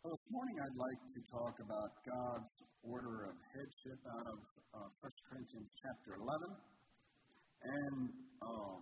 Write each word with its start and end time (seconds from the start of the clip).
Well, 0.00 0.16
this 0.16 0.32
morning 0.32 0.56
I'd 0.56 0.80
like 0.80 1.02
to 1.12 1.20
talk 1.28 1.54
about 1.60 1.92
God's 2.08 2.56
order 2.88 3.28
of 3.28 3.36
headship 3.52 4.00
out 4.16 4.32
of 4.32 4.38
uh, 4.72 5.04
1 5.04 5.28
Corinthians 5.28 5.68
chapter 5.76 6.16
11. 6.16 6.56
And 7.68 8.08
uh, 8.40 8.80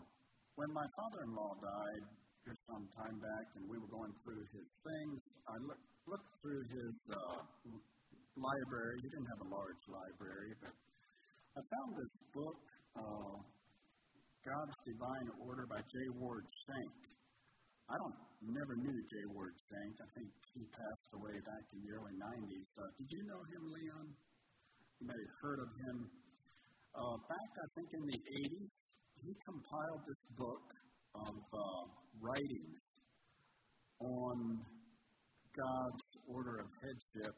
when 0.55 0.71
my 0.71 0.87
father-in-law 0.95 1.59
died 1.59 2.05
here 2.47 2.55
some 2.71 2.87
time 3.03 3.19
back 3.19 3.47
and 3.59 3.67
we 3.67 3.83
were 3.83 3.91
going 3.91 4.15
through 4.23 4.47
his 4.55 4.69
things, 4.79 5.19
I 5.51 5.59
look, 5.67 5.83
looked 6.07 6.31
through 6.39 6.63
his 6.71 6.95
uh, 7.11 7.43
library. 8.39 9.03
He 9.03 9.11
didn't 9.11 9.31
have 9.35 9.43
a 9.43 9.51
large 9.59 9.83
library, 9.91 10.55
but 10.63 10.71
I 10.71 11.61
found 11.67 11.99
this 11.99 12.15
book, 12.31 12.61
uh, 12.95 13.37
God's 14.47 14.77
Divine 14.87 15.29
Order 15.43 15.67
by 15.67 15.83
J. 15.83 15.99
Ward 16.15 16.47
Shank. 16.47 17.18
I 17.89 17.97
don't 17.97 18.19
never 18.53 18.77
knew 18.77 18.99
J. 19.09 19.15
Ward 19.33 19.57
Shank. 19.65 19.97
I 19.97 20.09
think 20.13 20.29
he 20.53 20.63
passed 20.77 21.09
away 21.17 21.33
back 21.41 21.65
in 21.73 21.81
the 21.81 21.91
early 21.97 22.13
90s. 22.21 22.69
Uh, 22.77 22.85
did 23.01 23.09
you 23.17 23.23
know 23.25 23.43
him, 23.49 23.63
Leon? 23.73 24.07
You 25.01 25.05
may 25.09 25.17
have 25.17 25.37
heard 25.41 25.61
of 25.65 25.71
him. 25.73 25.97
Uh, 26.93 27.17
back, 27.33 27.51
I 27.57 27.69
think, 27.81 27.89
in 27.97 28.05
the 28.13 28.21
80s, 28.45 28.73
he 29.25 29.33
compiled 29.41 30.03
this 30.05 30.23
book 30.37 30.67
of 31.17 31.37
uh, 31.49 31.85
writings 32.21 32.77
on 34.05 34.37
God's 35.57 36.05
order 36.29 36.61
of 36.61 36.69
headship 36.85 37.35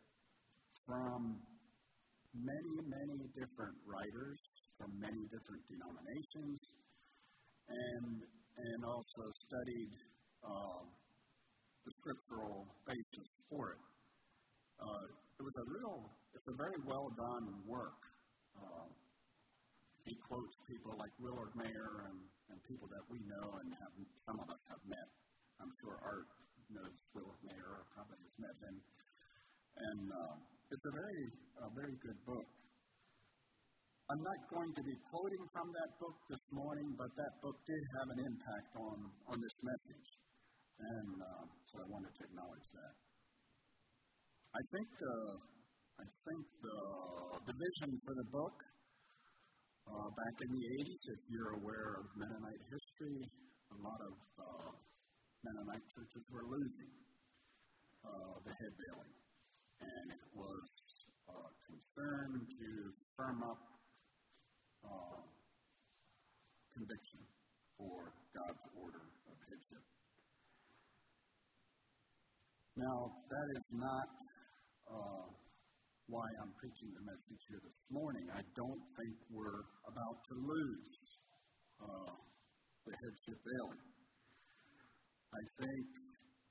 from 0.83 1.39
many, 2.35 2.75
many 2.91 3.19
different 3.39 3.77
writers 3.87 4.39
from 4.77 4.91
many 4.99 5.23
different 5.31 5.63
denominations 5.71 6.59
and, 7.71 8.19
and 8.19 8.81
also 8.83 9.23
studied 9.47 9.95
uh, 10.45 10.81
the 11.85 11.93
scriptural 12.01 12.69
basis 12.87 13.29
for 13.49 13.73
it. 13.73 13.83
Uh, 14.81 15.05
it 15.41 15.43
was 15.45 15.57
a 15.57 15.67
real, 15.69 15.99
it's 16.37 16.49
a 16.49 16.57
very 16.57 16.81
well 16.85 17.09
done 17.17 17.47
work. 17.65 18.01
Uh, 18.57 18.89
he 20.05 20.17
quotes 20.29 20.55
people 20.65 20.97
like 20.97 21.13
Willard 21.21 21.53
Mayer 21.57 22.09
and, 22.09 22.19
and 22.53 22.57
people 22.65 22.89
that 22.89 23.05
we 23.13 23.21
know 23.29 23.47
and 23.61 23.69
have, 23.77 23.93
some 24.25 24.39
of 24.41 24.49
us 24.49 24.63
have 24.73 24.83
met. 24.89 25.09
I'm 25.61 25.73
sure 25.85 25.97
Art 26.01 26.29
knows 26.73 26.97
Willard 27.13 27.43
Mayer 27.45 27.71
or 27.81 27.85
probably 27.93 28.17
has 28.17 28.37
met 28.41 28.57
him. 28.65 28.77
And 28.81 30.03
uh, 30.09 30.35
it's 30.73 30.87
a 30.87 30.95
very, 30.95 31.23
a 31.63 31.69
very 31.77 31.97
good 32.01 32.19
book. 32.25 32.49
I'm 34.11 34.25
not 34.27 34.41
going 34.51 34.73
to 34.75 34.83
be 34.83 34.97
quoting 35.07 35.45
from 35.55 35.71
that 35.71 35.91
book 36.03 36.17
this 36.27 36.45
morning, 36.51 36.89
but 36.99 37.11
that 37.15 37.33
book 37.47 37.55
did 37.63 37.83
have 37.95 38.09
an 38.11 38.21
impact 38.27 38.71
on, 38.75 38.97
on 39.31 39.37
this 39.39 39.57
message. 39.63 40.10
And 40.81 41.13
uh, 41.21 41.45
so 41.69 41.75
I 41.77 41.87
wanted 41.93 42.13
to 42.17 42.23
acknowledge 42.25 42.69
that. 42.73 42.95
I 44.51 44.63
think 44.73 44.89
the, 44.97 45.17
I 46.01 46.07
think 46.25 46.43
the, 46.65 46.79
the 47.53 47.55
vision 47.55 47.91
for 48.03 48.15
the 48.17 48.29
book 48.33 48.57
uh, 49.87 50.09
back 50.17 50.37
in 50.41 50.51
the 50.57 50.65
80s, 50.81 51.03
if 51.15 51.21
you're 51.29 51.53
aware 51.61 52.01
of 52.01 52.09
Mennonite 52.17 52.65
history, 52.73 53.21
a 53.71 53.79
lot 53.85 54.01
of 54.01 54.15
uh, 54.41 54.71
Mennonite 55.45 55.87
churches 55.93 56.25
were 56.33 56.49
losing 56.49 56.93
uh, 58.05 58.35
the 58.43 58.53
head 58.57 58.73
veiling. 58.81 59.15
And 59.81 60.07
it 60.17 60.27
was 60.33 60.65
uh, 61.29 61.51
concerned 61.69 62.45
to 62.49 62.69
firm 63.17 63.39
up 63.45 63.63
uh, 64.85 65.21
conviction 66.73 67.21
for 67.77 68.13
God's 68.33 68.65
order 68.81 69.05
of 69.29 69.37
headship. 69.49 69.85
Now, 72.81 73.13
that 73.13 73.49
is 73.61 73.67
not 73.77 74.09
uh, 74.89 75.29
why 76.09 76.25
I'm 76.41 76.49
preaching 76.57 76.89
the 76.97 77.05
message 77.05 77.43
here 77.53 77.61
this 77.61 77.81
morning. 77.93 78.25
I 78.33 78.41
don't 78.57 78.85
think 78.97 79.15
we're 79.29 79.69
about 79.85 80.17
to 80.17 80.35
lose 80.41 80.97
uh, 81.77 82.13
the 82.89 82.95
headship 82.97 83.37
veiling. 83.37 83.85
I 85.29 85.43
think, 85.61 85.85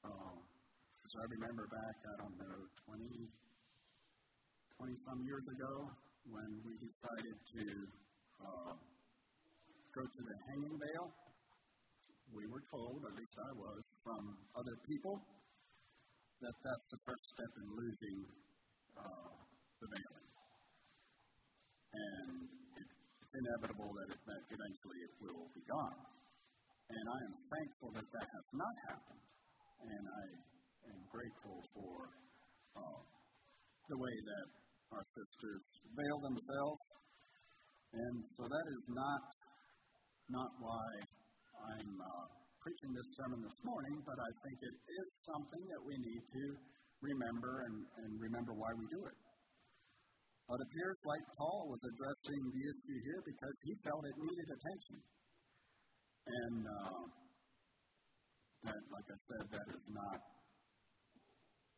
uh, 0.06 0.38
as 0.38 1.14
I 1.18 1.26
remember 1.34 1.66
back, 1.66 1.96
I 1.98 2.16
don't 2.22 2.38
know, 2.38 2.58
20, 2.94 3.10
20 4.86 5.10
some 5.10 5.20
years 5.26 5.46
ago, 5.50 5.74
when 6.30 6.50
we 6.62 6.78
decided 6.78 7.38
to 7.42 7.64
uh, 8.38 8.74
go 9.98 10.04
to 10.06 10.22
the 10.30 10.38
hanging 10.46 10.78
veil, 10.78 11.10
we 12.38 12.46
were 12.54 12.62
told, 12.70 13.02
at 13.02 13.18
least 13.18 13.34
I 13.34 13.52
was, 13.58 13.82
from 14.06 14.22
other 14.54 14.78
people, 14.86 15.18
that 16.40 16.56
that's 16.64 16.88
the 16.88 17.02
first 17.04 17.26
step 17.36 17.52
in 17.52 17.68
losing 17.76 18.18
uh, 18.96 19.32
the 19.84 19.88
veiling. 19.92 20.30
And 21.92 22.30
it, 22.80 22.88
it's 22.88 23.34
inevitable 23.36 23.92
that, 23.92 24.08
it, 24.16 24.22
that 24.24 24.44
eventually 24.48 25.00
it 25.04 25.14
will 25.20 25.52
be 25.52 25.64
gone. 25.68 26.00
And 26.90 27.06
I 27.12 27.20
am 27.28 27.36
thankful 27.52 27.90
that 27.92 28.08
that 28.08 28.28
has 28.32 28.48
not 28.56 28.76
happened. 28.88 29.24
And 29.84 30.04
I 30.08 30.26
am 30.96 31.00
grateful 31.12 31.60
for 31.76 31.96
uh, 32.80 33.02
the 33.92 33.98
way 34.00 34.16
that 34.16 34.48
our 34.96 35.06
sisters 35.12 35.64
veil 35.92 36.18
themselves. 36.24 36.84
And 38.00 38.16
so 38.40 38.44
that 38.48 38.66
is 38.80 38.84
not, 38.96 39.22
not 40.32 40.52
why 40.64 40.88
I'm 41.68 41.94
uh, 42.00 42.39
preaching 42.60 42.92
this 42.92 43.10
sermon 43.16 43.40
this 43.40 43.60
morning, 43.64 43.96
but 44.04 44.20
I 44.20 44.32
think 44.44 44.58
it 44.60 44.76
is 44.76 45.08
something 45.32 45.64
that 45.72 45.82
we 45.88 45.96
need 45.96 46.24
to 46.28 46.44
remember 47.00 47.64
and, 47.64 47.76
and 48.04 48.10
remember 48.20 48.52
why 48.52 48.72
we 48.76 48.84
do 48.92 49.00
it. 49.00 49.18
But 50.44 50.60
it 50.60 50.66
appears 50.68 51.00
like 51.08 51.24
Paul 51.40 51.72
was 51.72 51.82
addressing 51.88 52.42
the 52.52 52.64
issue 52.68 52.98
here 53.06 53.22
because 53.24 53.56
he 53.64 53.74
felt 53.86 54.02
it 54.04 54.18
needed 54.18 54.48
attention. 54.50 54.98
And 56.26 56.58
uh, 56.68 57.04
that, 58.68 58.82
like 58.92 59.08
I 59.08 59.20
said, 59.30 59.44
that 59.56 59.68
is 59.72 59.86
not 59.96 60.20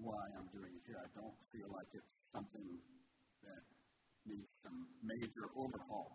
why 0.01 0.23
I'm 0.39 0.49
doing 0.49 0.71
it 0.71 0.83
here. 0.87 0.97
I 0.97 1.09
don't 1.13 1.37
feel 1.53 1.69
like 1.69 1.89
it's 1.93 2.15
something 2.33 2.67
that 3.45 3.63
needs 4.25 4.49
some 4.65 4.79
major 5.05 5.45
overhaul. 5.53 6.09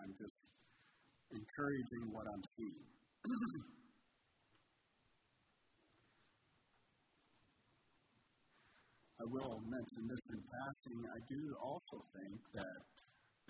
I'm 0.00 0.12
just 0.16 0.40
encouraging 1.36 2.04
what 2.16 2.24
I'm 2.32 2.44
seeing. 2.56 2.86
I 9.20 9.28
will 9.28 9.60
mention 9.68 10.08
this 10.08 10.24
in 10.32 10.40
passing. 10.48 11.00
I 11.04 11.20
do 11.28 11.40
also 11.60 12.00
think 12.16 12.40
that 12.56 12.80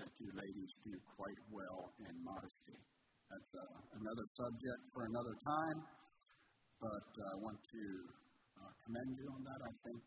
that 0.03 0.11
you 0.19 0.27
ladies 0.35 0.73
do 0.83 0.99
quite 1.15 1.39
well 1.47 1.95
in 2.03 2.15
modesty. 2.27 2.75
That's 3.31 3.53
uh, 3.55 4.03
another 4.03 4.27
subject 4.35 4.83
for 4.91 5.07
another 5.07 5.37
time, 5.47 5.79
but 6.83 7.07
uh, 7.23 7.23
I 7.23 7.37
want 7.39 7.61
to 7.63 7.85
uh, 8.59 8.73
commend 8.83 9.15
you 9.15 9.29
on 9.31 9.43
that. 9.47 9.61
I 9.63 9.73
think 9.87 10.03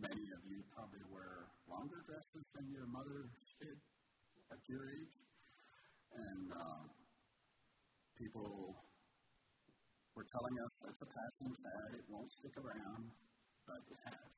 many 0.00 0.24
of 0.32 0.40
you 0.48 0.64
probably 0.72 1.04
wear 1.12 1.52
longer 1.68 2.00
dresses 2.08 2.44
than 2.56 2.64
your 2.72 2.88
mother 2.88 3.28
did 3.60 3.76
at 4.48 4.62
your 4.64 4.84
age, 4.96 5.16
and 6.24 6.44
uh, 6.56 6.82
people 8.16 8.48
were 10.16 10.24
telling 10.24 10.56
us 10.56 10.72
it's 10.88 11.02
a 11.04 11.10
passing 11.12 11.52
fad, 11.52 11.88
it 12.00 12.06
won't 12.08 12.32
stick 12.40 12.56
around 12.64 13.12
but 13.64 13.80
it 13.88 14.00
has 14.04 14.28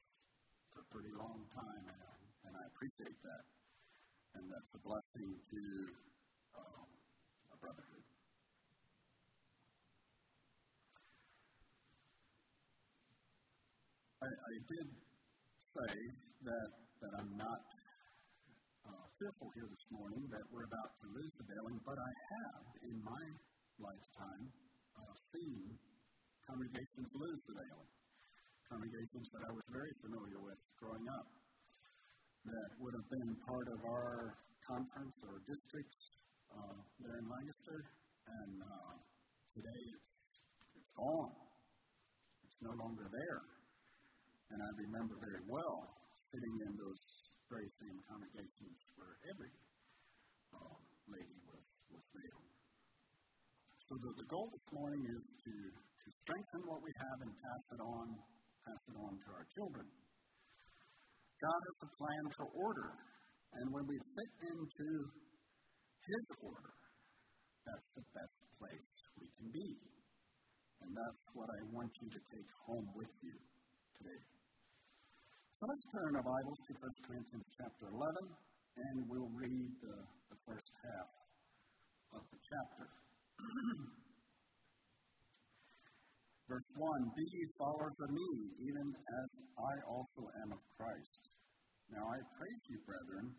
for 0.71 0.81
a 0.87 0.89
pretty 0.95 1.11
long 1.19 1.43
time, 1.51 1.83
and, 1.83 2.03
and 2.47 2.53
I 2.55 2.65
appreciate 2.71 3.19
that. 3.27 3.45
And 4.39 4.45
that's 4.53 4.71
a 4.77 4.83
blessing 4.87 5.31
to 5.35 5.63
um, 6.55 6.87
a 7.51 7.57
brotherhood. 7.59 8.07
I, 14.23 14.29
I 14.31 14.55
did 14.71 14.89
say 15.75 15.95
that, 16.47 16.71
that 17.01 17.13
I'm 17.19 17.33
not 17.35 17.65
uh, 18.87 19.07
fearful 19.19 19.51
here 19.57 19.67
this 19.67 19.87
morning 19.91 20.23
that 20.31 20.45
we're 20.53 20.69
about 20.69 20.93
to 21.03 21.07
lose 21.17 21.33
the 21.41 21.47
veiling, 21.51 21.81
but 21.83 21.99
I 21.99 22.13
have 22.37 22.65
in 22.87 22.97
my 23.03 23.25
lifetime 23.81 24.45
uh, 25.01 25.15
seen 25.35 25.75
congregations 26.47 27.11
lose 27.17 27.41
the 27.49 27.55
veiling 27.57 27.96
congregations 28.71 29.27
that 29.31 29.43
I 29.47 29.53
was 29.55 29.67
very 29.71 29.93
familiar 30.03 30.39
with 30.43 30.59
growing 30.79 31.07
up 31.15 31.27
that 32.47 32.71
would 32.79 32.95
have 32.95 33.09
been 33.11 33.31
part 33.43 33.67
of 33.75 33.81
our 33.87 34.39
conference 34.67 35.15
or 35.27 35.43
districts 35.47 36.01
uh, 36.55 36.79
there 37.03 37.19
in 37.19 37.27
Lancaster, 37.27 37.79
and 38.27 38.53
uh, 38.63 38.95
today 39.55 39.83
it's, 40.79 40.91
gone. 40.95 41.35
It's 42.47 42.61
no 42.63 42.73
longer 42.79 43.07
there. 43.11 43.43
And 44.55 44.59
I 44.63 44.71
remember 44.89 45.19
very 45.21 45.43
well 45.51 45.77
sitting 46.31 46.55
in 46.65 46.73
those 46.79 47.03
very 47.51 47.69
same 47.83 47.99
congregations 48.07 48.79
where 48.95 49.15
every 49.29 49.55
uh, 50.55 50.77
lady 51.11 51.39
was, 51.51 51.67
was 51.93 52.07
there. 52.15 52.41
So 53.91 53.93
the, 54.01 54.11
the 54.23 54.27
goal 54.31 54.49
this 54.51 54.67
morning 54.73 55.03
is 55.05 55.23
to, 55.23 55.55
to 55.75 56.09
strengthen 56.25 56.63
what 56.67 56.81
we 56.81 56.91
have 56.97 57.19
and 57.27 57.31
pass 57.43 57.63
it 57.75 57.83
on 57.83 58.07
pass 58.67 58.83
it 58.91 58.99
to 58.99 59.31
our 59.31 59.47
children. 59.55 59.87
God 61.39 61.61
has 61.63 61.79
a 61.87 61.91
plan 61.95 62.25
for 62.35 62.47
order, 62.51 62.91
and 63.63 63.67
when 63.71 63.87
we 63.87 63.95
fit 63.95 64.33
into 64.51 64.89
His 66.03 66.25
order, 66.43 66.75
that's 67.63 67.89
the 67.95 68.07
best 68.11 68.39
place 68.59 68.91
we 69.23 69.27
can 69.39 69.49
be. 69.55 69.71
And 70.83 70.91
that's 70.93 71.25
what 71.33 71.49
I 71.49 71.61
want 71.73 71.93
you 72.03 72.09
to 72.11 72.21
take 72.35 72.51
home 72.67 72.89
with 72.99 73.13
you 73.23 73.37
today. 73.97 74.23
So 75.57 75.63
let's 75.65 75.87
turn 75.89 76.11
our 76.21 76.27
Bibles 76.27 76.61
to 76.69 76.73
1 76.77 77.07
Corinthians 77.07 77.49
chapter 77.57 77.87
11, 77.89 77.97
and 77.97 78.97
we'll 79.09 79.33
read 79.33 79.71
the, 79.81 79.97
the 80.35 80.39
first 80.45 80.69
half 80.85 81.11
of 82.19 82.23
the 82.29 82.41
chapter. 82.45 82.87
Verse 86.47 86.71
1 86.79 87.19
Be 87.19 87.27
ye 87.27 87.43
followers 87.59 87.99
of 88.07 88.11
me, 88.15 88.31
even 88.63 88.87
as 88.95 89.29
I 89.59 89.75
also 89.91 90.23
am 90.47 90.55
of 90.55 90.63
Christ. 90.79 91.23
Now 91.91 92.07
I 92.07 92.19
praise 92.39 92.63
you, 92.71 92.79
brethren, 92.87 93.35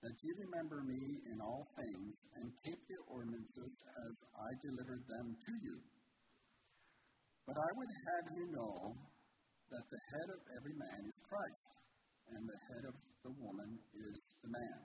that 0.00 0.16
ye 0.24 0.30
remember 0.48 0.80
me 0.80 1.02
in 1.28 1.36
all 1.44 1.68
things, 1.76 2.14
and 2.40 2.48
keep 2.64 2.80
the 2.88 3.00
ordinances 3.04 3.74
as 3.84 4.14
I 4.32 4.50
delivered 4.64 5.04
them 5.04 5.26
to 5.36 5.52
you. 5.60 5.76
But 7.44 7.56
I 7.60 7.70
would 7.76 7.92
have 7.92 8.26
you 8.32 8.46
know 8.48 8.76
that 9.68 9.86
the 9.92 10.02
head 10.16 10.28
of 10.32 10.40
every 10.56 10.76
man 10.80 11.00
is 11.04 11.18
Christ, 11.28 11.68
and 12.32 12.42
the 12.48 12.60
head 12.72 12.84
of 12.88 12.96
the 13.28 13.34
woman 13.44 13.70
is 13.92 14.16
the 14.40 14.52
man, 14.56 14.80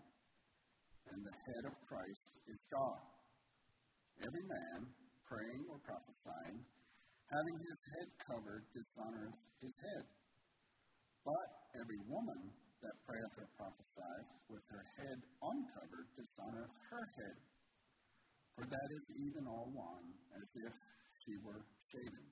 and 1.16 1.20
the 1.24 1.38
head 1.48 1.64
of 1.72 1.76
Christ 1.88 2.28
is 2.44 2.60
God. 2.76 3.04
Every 4.20 4.46
man, 4.52 4.80
praying 5.24 5.64
or 5.72 5.80
prophesying, 5.88 6.60
having 7.34 7.58
his 7.58 7.80
head 7.98 8.10
covered, 8.30 8.64
dishonors 8.78 9.34
his 9.58 9.74
head. 9.82 10.06
But 11.26 11.50
every 11.82 12.02
woman 12.06 12.42
that 12.86 12.96
prayeth 13.10 13.36
or 13.42 13.50
prophesieth 13.58 14.30
with 14.54 14.66
her 14.70 14.86
head 15.02 15.18
uncovered 15.42 16.08
dishonoreth 16.14 16.76
her 16.94 17.06
head. 17.18 17.38
For 18.54 18.66
that 18.70 18.90
is 18.94 19.06
even 19.18 19.50
all 19.50 19.72
one, 19.74 20.06
as 20.38 20.48
if 20.68 20.74
she 21.26 21.34
were 21.42 21.64
shaven. 21.90 22.26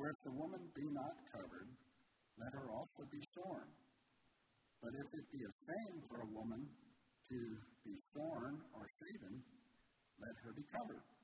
For 0.00 0.08
if 0.08 0.18
the 0.24 0.34
woman 0.38 0.62
be 0.72 0.86
not 0.96 1.16
covered, 1.34 1.68
let 2.40 2.52
her 2.56 2.68
also 2.72 3.02
be 3.12 3.20
shorn. 3.36 3.68
But 4.80 4.92
if 4.96 5.08
it 5.12 5.26
be 5.32 5.42
a 5.44 5.52
shame 5.66 5.96
for 6.08 6.18
a 6.24 6.32
woman 6.32 6.62
to 6.64 7.38
be 7.84 7.94
shorn 8.16 8.54
or 8.76 8.84
shaven, 8.96 9.34
let 10.20 10.34
her 10.44 10.52
be 10.56 10.64
covered. 10.72 11.15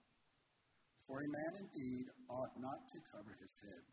For 1.12 1.20
a 1.20 1.28
man 1.28 1.68
indeed 1.68 2.08
ought 2.32 2.56
not 2.56 2.80
to 2.88 2.98
cover 3.12 3.36
his 3.36 3.52
head, 3.60 3.84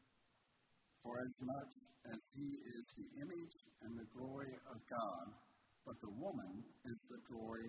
for 1.03 1.19
as 1.19 1.35
much 1.43 1.71
as 2.15 2.19
he 2.31 2.47
is 2.47 2.85
the 2.95 3.11
image 3.19 3.55
and 3.83 3.91
the 3.91 4.07
glory 4.15 4.55
of 4.71 4.79
God, 4.87 5.27
but 5.83 5.99
the 5.99 6.15
woman 6.15 6.63
is 6.63 6.99
the 7.11 7.19
glory 7.27 7.67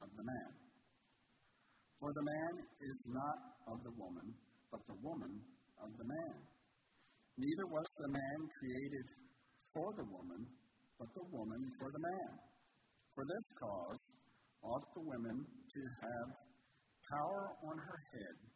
of 0.00 0.08
the 0.16 0.24
man. 0.24 0.50
For 2.00 2.08
the 2.08 2.24
man 2.24 2.52
is 2.88 2.98
not 3.12 3.38
of 3.68 3.84
the 3.84 3.92
woman, 4.00 4.32
but 4.72 4.80
the 4.88 4.96
woman 5.04 5.44
of 5.76 5.92
the 5.92 6.08
man. 6.08 6.36
Neither 7.36 7.68
was 7.68 7.88
the 8.00 8.16
man 8.16 8.38
created 8.48 9.06
for 9.76 9.92
the 9.92 10.08
woman, 10.08 10.40
but 10.96 11.12
the 11.12 11.28
woman 11.36 11.60
for 11.76 11.92
the 11.92 12.00
man. 12.00 12.32
For 13.12 13.28
this 13.28 13.46
cause 13.60 14.00
ought 14.64 14.88
the 14.96 15.04
woman 15.04 15.36
to 15.44 15.82
have 16.00 16.28
power 17.12 17.44
on 17.60 17.76
her 17.76 18.00
head 18.16 18.55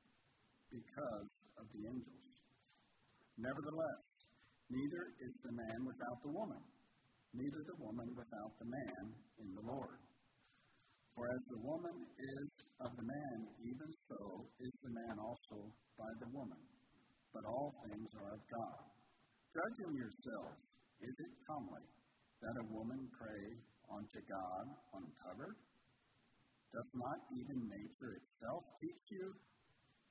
because 1.00 1.32
of 1.56 1.66
the 1.72 1.82
angels. 1.88 2.28
Nevertheless, 3.40 4.04
neither 4.68 5.02
is 5.24 5.34
the 5.40 5.54
man 5.56 5.80
without 5.88 6.18
the 6.20 6.32
woman, 6.36 6.60
neither 7.32 7.62
the 7.64 7.78
woman 7.80 8.08
without 8.12 8.52
the 8.60 8.68
man 8.68 9.02
in 9.40 9.48
the 9.56 9.64
Lord. 9.64 9.96
For 11.16 11.24
as 11.24 11.42
the 11.48 11.64
woman 11.64 11.96
is 12.04 12.48
of 12.84 12.92
the 13.00 13.06
man, 13.08 13.36
even 13.64 13.90
so 14.12 14.44
is 14.60 14.74
the 14.84 14.92
man 14.92 15.16
also 15.24 15.72
by 15.96 16.12
the 16.20 16.28
woman. 16.36 16.60
But 17.32 17.48
all 17.48 17.72
things 17.88 18.10
are 18.20 18.36
of 18.36 18.42
God. 18.52 18.84
Judging 19.56 19.96
yourselves, 19.96 20.64
is 21.00 21.16
it 21.16 21.32
comely 21.48 21.86
that 22.44 22.60
a 22.60 22.70
woman 22.76 23.00
pray 23.16 23.44
unto 23.88 24.20
God 24.28 24.64
uncovered? 25.00 25.56
Does 26.70 26.92
not 26.92 27.18
even 27.34 27.58
nature 27.66 28.12
itself 28.20 28.62
teach 28.78 29.04
you 29.10 29.34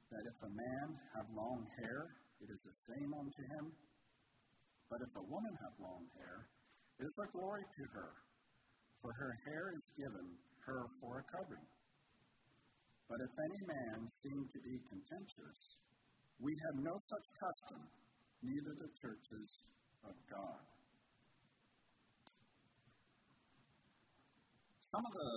that 0.09 0.25
if 0.25 0.37
a 0.41 0.51
man 0.57 0.87
have 1.13 1.27
long 1.37 1.61
hair, 1.77 1.99
it 2.41 2.49
is 2.49 2.61
the 2.65 2.77
same 2.89 3.11
unto 3.13 3.43
him? 3.53 3.65
But 4.89 5.05
if 5.05 5.13
a 5.13 5.25
woman 5.29 5.53
have 5.53 5.75
long 5.77 6.03
hair, 6.17 6.49
it 6.97 7.05
is 7.05 7.17
a 7.21 7.29
glory 7.29 7.61
to 7.61 7.83
her, 7.93 8.09
for 9.01 9.13
her 9.13 9.33
hair 9.45 9.63
is 9.77 9.85
given 9.95 10.27
her 10.65 10.81
for 10.97 11.21
a 11.21 11.25
covering. 11.29 11.69
But 13.05 13.21
if 13.21 13.33
any 13.37 13.61
man 13.69 13.97
seem 14.25 14.39
to 14.49 14.59
be 14.65 14.75
contentious, 14.89 15.59
we 16.41 16.53
have 16.57 16.77
no 16.81 16.93
such 16.93 17.25
custom, 17.37 17.81
neither 18.41 18.73
the 18.81 18.91
churches 18.97 19.49
of 20.05 20.15
God. 20.29 20.61
Some 24.89 25.05
of 25.05 25.13
the, 25.13 25.33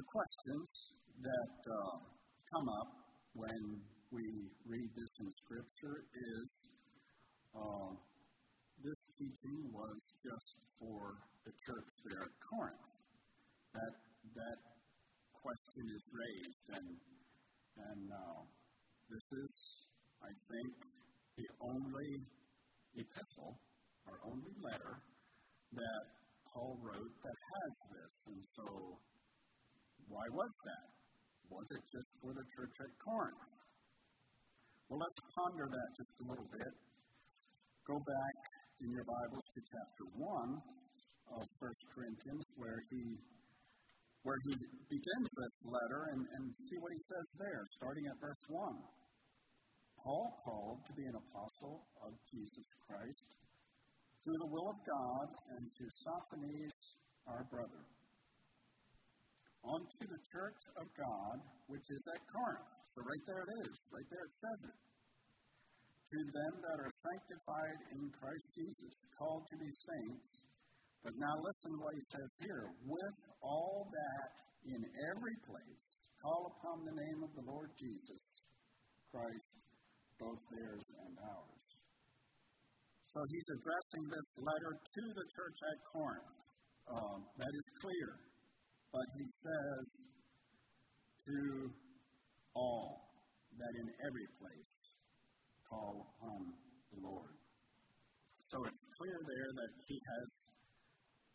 the 0.00 0.04
questions 0.08 0.68
that 1.20 1.56
uh, 1.68 1.96
come 2.48 2.68
up 2.80 3.07
when 3.38 3.78
we 4.10 4.26
read 4.66 4.90
this 4.98 5.12
in 5.22 5.30
Scripture 5.46 6.02
is 6.10 6.48
uh, 7.54 7.94
this 8.82 8.98
teaching 9.14 9.70
was 9.70 9.94
just 10.26 10.50
for 10.82 11.22
the 11.46 11.54
church 11.62 11.90
there 12.02 12.26
at 12.26 12.34
Corinth. 12.50 12.86
That 13.78 13.94
that 14.34 14.58
question 15.38 15.84
is 15.86 16.04
raised, 16.10 16.66
and 16.82 16.88
and 17.78 18.02
uh, 18.10 18.42
this 19.06 19.26
is, 19.38 19.54
I 20.18 20.32
think, 20.50 20.70
the 21.38 21.48
only 21.62 22.10
epistle 22.98 23.54
or 24.10 24.18
only 24.26 24.54
letter 24.66 24.98
that 25.78 26.04
Paul 26.50 26.74
wrote 26.82 27.14
that 27.22 27.38
has 27.54 27.72
this. 27.94 28.14
And 28.34 28.42
so, 28.58 28.66
why 30.10 30.26
was 30.26 30.52
that? 30.66 30.97
Was 31.48 31.64
it 31.72 31.82
just 31.88 32.10
for 32.20 32.32
the 32.36 32.44
church 32.52 32.76
at 32.84 32.92
Corinth? 33.00 33.44
Well, 34.88 35.00
let's 35.00 35.20
ponder 35.32 35.64
that 35.64 35.88
just 35.96 36.14
a 36.20 36.26
little 36.28 36.48
bit. 36.52 36.74
Go 37.88 37.96
back 37.96 38.36
in 38.84 38.88
your 38.92 39.04
Bibles 39.08 39.46
to 39.56 39.60
chapter 39.64 40.04
1 40.12 41.40
of 41.40 41.44
1 41.60 41.88
Corinthians, 41.96 42.44
where 42.56 42.80
he 42.92 43.16
where 44.26 44.40
he 44.44 44.52
begins 44.92 45.28
this 45.30 45.56
letter 45.64 46.00
and, 46.12 46.20
and 46.20 46.44
see 46.68 46.76
what 46.82 46.92
he 46.92 47.00
says 47.06 47.26
there, 47.38 47.62
starting 47.80 48.04
at 48.10 48.16
verse 48.20 48.44
1. 48.50 48.76
Paul 50.04 50.26
called 50.44 50.84
to 50.84 50.92
be 50.92 51.06
an 51.06 51.16
apostle 51.16 51.86
of 52.04 52.12
Jesus 52.28 52.66
Christ 52.84 53.28
through 54.20 54.36
the 54.42 54.52
will 54.52 54.68
of 54.68 54.78
God 54.84 55.26
and 55.56 55.64
to 55.64 55.84
Sosthenes, 56.02 56.76
our 57.24 57.46
brother 57.48 57.86
unto 59.64 60.02
the 60.06 60.20
church 60.30 60.60
of 60.78 60.86
God, 60.94 61.36
which 61.66 61.86
is 61.90 62.02
at 62.14 62.22
Corinth. 62.30 62.70
So 62.94 63.02
right 63.02 63.24
there 63.26 63.42
it 63.42 63.52
is. 63.66 63.74
Right 63.90 64.08
there 64.10 64.24
it 64.26 64.34
says 64.38 64.60
it. 64.70 64.78
To 66.08 66.20
them 66.24 66.54
that 66.64 66.78
are 66.82 66.94
sanctified 67.04 67.78
in 67.94 68.02
Christ 68.16 68.46
Jesus, 68.56 68.92
called 69.18 69.44
to 69.44 69.56
be 69.60 69.68
saints. 69.68 70.28
But 71.04 71.14
now 71.20 71.34
listen 71.36 71.70
to 71.76 71.80
what 71.84 71.94
he 71.94 72.04
says 72.10 72.30
here. 72.42 72.64
With 72.82 73.18
all 73.44 73.86
that 73.92 74.30
in 74.66 74.80
every 75.14 75.36
place, 75.44 75.84
call 76.24 76.48
upon 76.58 76.82
the 76.82 76.96
name 76.96 77.20
of 77.22 77.30
the 77.36 77.44
Lord 77.46 77.70
Jesus 77.76 78.24
Christ, 79.12 79.52
both 80.18 80.42
theirs 80.50 80.84
and 81.06 81.14
ours. 81.22 81.68
So 83.14 83.18
he's 83.28 83.48
addressing 83.56 84.04
this 84.10 84.28
letter 84.42 84.72
to 84.74 85.04
the 85.12 85.26
church 85.32 85.58
at 85.64 85.78
Corinth. 85.92 86.38
Um, 86.88 87.18
that 87.36 87.52
is 87.52 87.66
clear. 87.84 88.27
But 88.92 89.06
he 89.20 89.26
says 89.44 89.84
to 91.28 91.38
all 92.56 93.08
that 93.58 93.74
in 93.76 93.88
every 94.00 94.28
place 94.40 94.74
call 95.68 96.08
upon 96.16 96.40
the 96.92 97.00
Lord. 97.04 97.36
So 98.48 98.56
it's 98.64 98.84
clear 98.96 99.18
there 99.28 99.50
that 99.60 99.72
he 99.84 99.96
has 100.00 100.28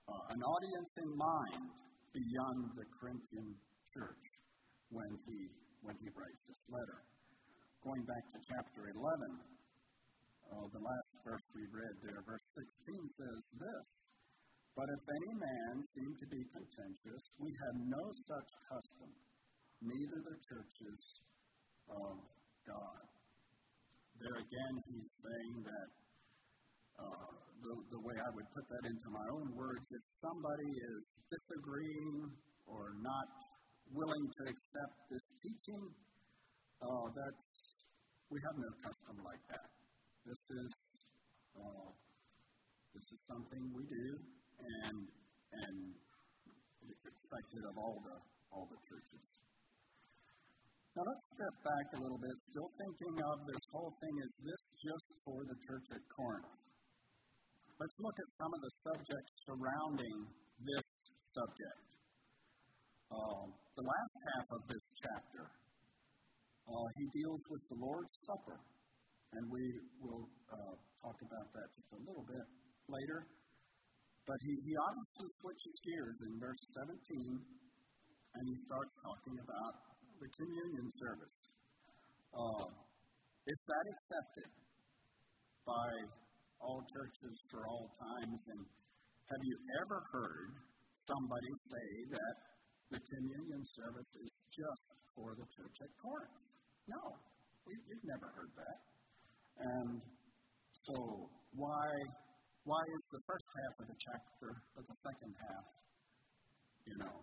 uh, 0.09 0.33
an 0.33 0.41
audience 0.41 0.91
in 0.97 1.09
mind 1.13 1.65
beyond 2.09 2.59
the 2.73 2.87
Corinthian 2.97 3.53
church 3.93 4.25
when 4.89 5.11
he 5.29 5.37
when 5.85 5.95
he 6.01 6.09
writes 6.15 6.41
this 6.49 6.63
letter. 6.73 6.99
Going 7.85 8.03
back 8.07 8.23
to 8.33 8.39
chapter 8.47 8.81
11, 8.87 8.97
uh, 8.97 10.65
the 10.71 10.79
last 10.79 11.09
verse 11.27 11.45
we 11.53 11.67
read 11.69 11.95
there, 12.07 12.23
verse 12.23 12.47
16 12.87 13.19
says 13.19 13.41
this 13.59 13.87
but 14.73 14.87
if 14.89 15.03
any 15.05 15.33
man 15.37 15.73
seem 15.93 16.11
to 16.17 16.27
be 16.33 16.41
contentious, 16.49 17.23
we 17.37 17.49
have 17.49 17.77
no 17.87 18.03
such 18.25 18.49
custom, 18.69 19.11
neither 19.85 20.19
the 20.25 20.37
churches 20.49 21.01
of 21.89 22.13
God. 22.65 23.03
There 24.17 24.39
again, 24.39 24.75
he's 24.89 25.09
saying 25.21 25.55
that 25.67 25.89
the, 27.63 27.73
the 27.95 28.01
way 28.03 28.15
I 28.19 28.29
would 28.35 28.49
put 28.51 28.65
that 28.67 28.83
into 28.91 29.07
my 29.07 29.27
own 29.31 29.47
words, 29.55 29.85
if 29.87 30.03
somebody 30.19 30.67
is 30.67 30.99
disagreeing 31.31 32.27
or 32.67 32.91
not 32.99 33.27
willing 33.95 34.25
to 34.27 34.41
accept 34.51 34.95
this 35.07 35.25
teaching, 35.39 35.83
uh, 36.83 37.05
that's, 37.15 37.47
we 38.27 38.37
have 38.43 38.57
no 38.59 38.71
custom 38.83 39.15
like 39.23 39.43
that. 39.47 39.67
This 40.27 40.41
is, 40.59 40.69
uh, 41.55 41.87
this 42.91 43.07
is 43.15 43.19
something 43.31 43.63
we 43.71 43.83
do, 43.87 44.07
and, 44.59 44.97
and 45.53 45.75
it's 46.85 47.05
expected 47.05 47.61
of 47.69 47.75
all 47.77 47.97
the, 48.03 48.17
all 48.53 48.65
the 48.69 48.79
churches. 48.85 49.23
Now 50.93 51.09
let's 51.09 51.25
step 51.33 51.55
back 51.65 51.85
a 51.97 51.99
little 52.05 52.21
bit, 52.21 52.35
still 52.53 52.69
thinking 52.77 53.15
of 53.25 53.37
this 53.49 53.63
whole 53.73 53.93
thing, 53.97 54.13
is 54.21 54.33
this 54.45 54.61
just 54.77 55.07
for 55.25 55.41
the 55.41 55.57
church 55.65 55.87
at 55.89 56.03
Corinth? 56.13 56.53
Let's 57.81 57.97
look 57.97 58.17
at 58.21 58.29
some 58.37 58.51
of 58.53 58.61
the 58.61 58.73
subjects 58.85 59.33
surrounding 59.49 60.17
this 60.61 60.87
subject. 61.33 61.87
Uh, 63.09 63.43
the 63.73 63.85
last 63.89 64.13
half 64.29 64.47
of 64.53 64.61
this 64.69 64.83
chapter, 65.01 65.43
uh, 66.69 66.87
he 67.01 67.05
deals 67.09 67.41
with 67.49 67.63
the 67.73 67.77
Lord's 67.81 68.13
Supper, 68.29 68.57
and 69.33 69.43
we 69.49 69.65
will 69.97 70.29
uh, 70.53 70.73
talk 71.01 71.17
about 71.25 71.47
that 71.57 71.67
just 71.73 71.89
a 71.97 72.01
little 72.05 72.25
bit 72.29 72.45
later. 72.85 73.19
But 74.23 74.39
he, 74.39 74.53
he 74.63 74.73
obviously 74.79 75.29
switches 75.43 75.75
gears 75.83 76.17
in 76.23 76.31
verse 76.39 76.63
17, 76.79 76.95
and 77.35 78.43
he 78.47 78.55
starts 78.63 78.93
talking 79.03 79.35
about 79.43 79.73
the 80.15 80.29
communion 80.39 80.87
service. 80.95 81.37
Uh, 82.31 82.67
is 83.43 83.59
that 83.67 83.85
accepted 83.91 84.51
by 85.67 85.89
all 86.63 86.79
churches 86.95 87.35
for 87.51 87.67
all 87.67 87.91
times? 87.99 88.39
And 88.47 88.61
have 89.27 89.43
you 89.43 89.57
ever 89.83 89.99
heard 90.15 90.51
somebody 91.03 91.51
say 91.67 91.87
that 92.15 92.35
the 92.95 93.01
communion 93.03 93.61
service 93.75 94.11
is 94.23 94.31
just 94.55 94.85
for 95.19 95.35
the 95.35 95.47
church 95.51 95.77
at 95.83 95.91
Corinth? 95.99 96.39
No, 96.87 97.03
we, 97.67 97.75
have 97.75 98.05
never 98.07 98.31
heard 98.31 98.53
that. 98.55 98.77
And 99.59 99.99
so, 100.87 100.95
why, 101.55 101.87
why 102.63 102.79
is 102.79 103.03
the 103.11 103.23
first 103.27 103.43
half 103.43 103.73
of 103.83 103.85
the 103.91 103.97
chapter, 103.99 104.49
but 104.71 104.83
the 104.87 104.97
second 105.03 105.33
half, 105.35 105.67
you 106.87 106.95
know, 106.95 107.15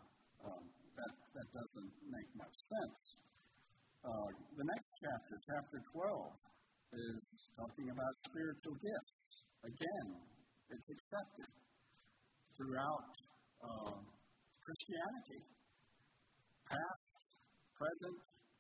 um, 0.45 0.65
that, 1.01 1.13
that 1.33 1.49
doesn't 1.49 1.93
make 2.13 2.31
much 2.37 2.57
sense? 2.69 3.01
Uh, 4.05 4.29
the 4.57 4.67
next 4.69 4.91
chapter, 5.01 5.35
chapter 5.49 5.79
12, 5.97 6.93
is 6.93 7.21
talking 7.57 7.89
about 7.89 8.15
spiritual 8.29 8.77
gifts. 8.85 9.17
Again, 9.65 10.09
it's 10.77 10.89
accepted 10.93 11.51
throughout 12.57 13.13
uh, 13.65 13.97
Christianity. 14.61 15.41
Past, 16.69 17.17
present, 17.81 18.19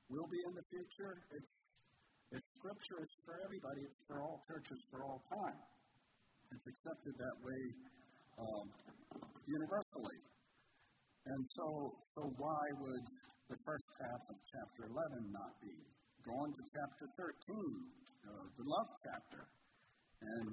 will 0.08 0.28
be 0.32 0.40
in 0.48 0.52
the 0.56 0.66
future. 0.72 1.12
It's, 1.28 1.52
it's 2.40 2.48
scripture, 2.56 3.04
it's 3.04 3.16
for 3.28 3.36
everybody, 3.44 3.84
it's 3.84 4.02
for 4.08 4.24
all 4.24 4.40
churches 4.48 4.80
for 4.88 5.04
all 5.04 5.20
time. 5.28 5.60
It's 6.50 6.66
accepted 6.66 7.14
that 7.14 7.36
way 7.46 7.62
um, 8.42 8.66
universally. 9.46 10.20
And 11.30 11.42
so, 11.54 11.66
so 12.18 12.22
why 12.42 12.64
would 12.82 13.04
the 13.46 13.58
first 13.62 13.86
half 14.02 14.22
of 14.26 14.36
chapter 14.50 14.82
11 14.90 15.30
not 15.30 15.52
be? 15.62 15.76
Go 16.26 16.34
on 16.34 16.50
to 16.50 16.62
chapter 16.74 17.06
13, 17.22 17.54
uh, 18.26 18.44
the 18.58 18.66
love 18.66 18.90
chapter. 19.06 19.40
And, 20.26 20.48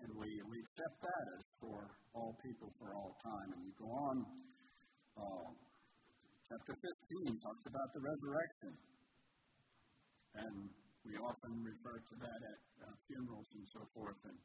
and 0.00 0.10
we, 0.16 0.30
we 0.48 0.56
accept 0.56 0.96
that 1.04 1.24
as 1.36 1.44
for 1.60 1.78
all 2.16 2.32
people 2.40 2.72
for 2.80 2.96
all 2.96 3.12
time. 3.20 3.48
And 3.52 3.60
you 3.60 3.74
go 3.76 3.92
on, 3.92 4.16
uh, 5.20 5.48
chapter 6.48 6.74
15 6.80 7.44
talks 7.44 7.64
about 7.68 7.88
the 7.92 8.00
resurrection. 8.00 8.72
And 10.32 10.56
we 11.04 11.12
often 11.20 11.52
refer 11.60 11.96
to 12.00 12.14
that 12.24 12.40
at 12.40 12.60
uh, 12.88 12.94
funerals 13.04 13.48
and 13.52 13.66
so 13.68 13.82
forth. 13.92 14.20
And, 14.24 14.38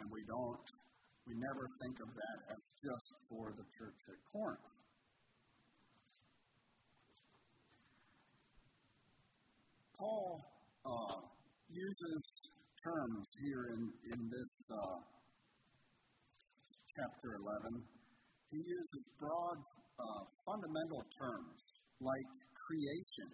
and 0.00 0.08
we 0.08 0.24
don't, 0.24 0.64
we 1.28 1.36
never 1.36 1.68
think 1.84 2.00
of 2.00 2.08
that 2.08 2.38
as 2.56 2.62
just 2.80 3.08
for 3.28 3.52
the 3.52 3.66
church 3.76 4.00
at 4.08 4.20
Corinth. 4.32 4.64
Paul 10.00 10.40
uh, 10.88 11.20
uses 11.68 12.22
terms 12.80 13.26
here 13.44 13.76
in, 13.76 13.82
in 14.16 14.20
this 14.32 14.52
uh, 14.72 14.98
chapter 16.96 17.36
11. 17.36 17.84
He 18.48 18.64
uses 18.64 19.04
broad, 19.20 19.58
uh, 20.00 20.22
fundamental 20.48 21.04
terms 21.20 21.60
like 22.00 22.30
creation, 22.56 23.28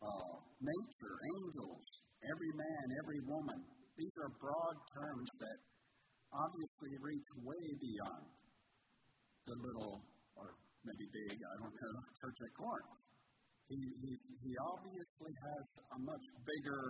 uh, 0.00 0.32
nature, 0.64 1.16
angels, 1.36 1.84
every 2.24 2.52
man, 2.56 2.84
every 3.04 3.20
woman. 3.28 3.75
These 3.96 4.16
are 4.20 4.32
broad 4.36 4.76
terms 4.92 5.28
that 5.40 5.58
obviously 6.32 6.92
reach 7.00 7.28
way 7.40 7.64
beyond 7.80 8.24
the 9.48 9.56
little, 9.56 10.04
or 10.36 10.52
maybe 10.84 11.06
big, 11.12 11.36
I 11.40 11.54
don't 11.64 11.72
know, 11.72 11.96
church 12.20 12.38
at 12.44 12.52
Corinth 12.60 12.96
he, 13.68 13.78
he, 13.98 14.12
he 14.46 14.52
obviously 14.62 15.34
has 15.42 15.64
a 15.90 15.98
much 15.98 16.24
bigger 16.46 16.82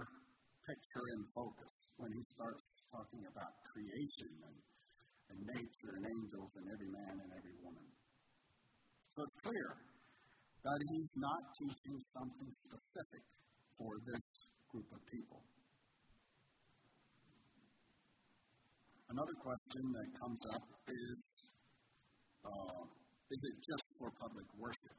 picture 0.69 1.07
in 1.17 1.21
focus 1.33 1.73
when 1.97 2.13
he 2.13 2.23
starts 2.37 2.61
talking 2.93 3.25
about 3.33 3.53
creation 3.73 4.33
and, 4.45 4.57
and 5.33 5.39
nature 5.57 5.93
and 5.97 6.05
angels 6.05 6.53
and 6.61 6.67
every 6.69 6.91
man 6.93 7.15
and 7.17 7.31
every 7.33 7.57
woman. 7.65 7.87
So 9.17 9.25
it's 9.25 9.41
clear 9.41 9.69
that 10.69 10.79
he's 10.93 11.13
not 11.17 11.41
teaching 11.57 11.97
something 12.13 12.51
specific 12.69 13.25
for 13.81 13.93
this 14.05 14.27
group 14.69 14.89
of 14.93 15.01
people. 15.09 15.41
Another 19.07 19.39
question 19.39 19.85
that 19.95 20.09
comes 20.19 20.43
up 20.51 20.67
is 20.91 21.19
uh, 22.43 22.83
is 23.31 23.39
it 23.39 23.57
just 23.63 23.87
for 24.03 24.11
public 24.19 24.49
worship? 24.59 24.99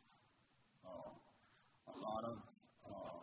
Uh, 0.80 1.12
a 1.92 1.96
lot 2.00 2.24
of 2.32 2.38
uh, 2.88 3.22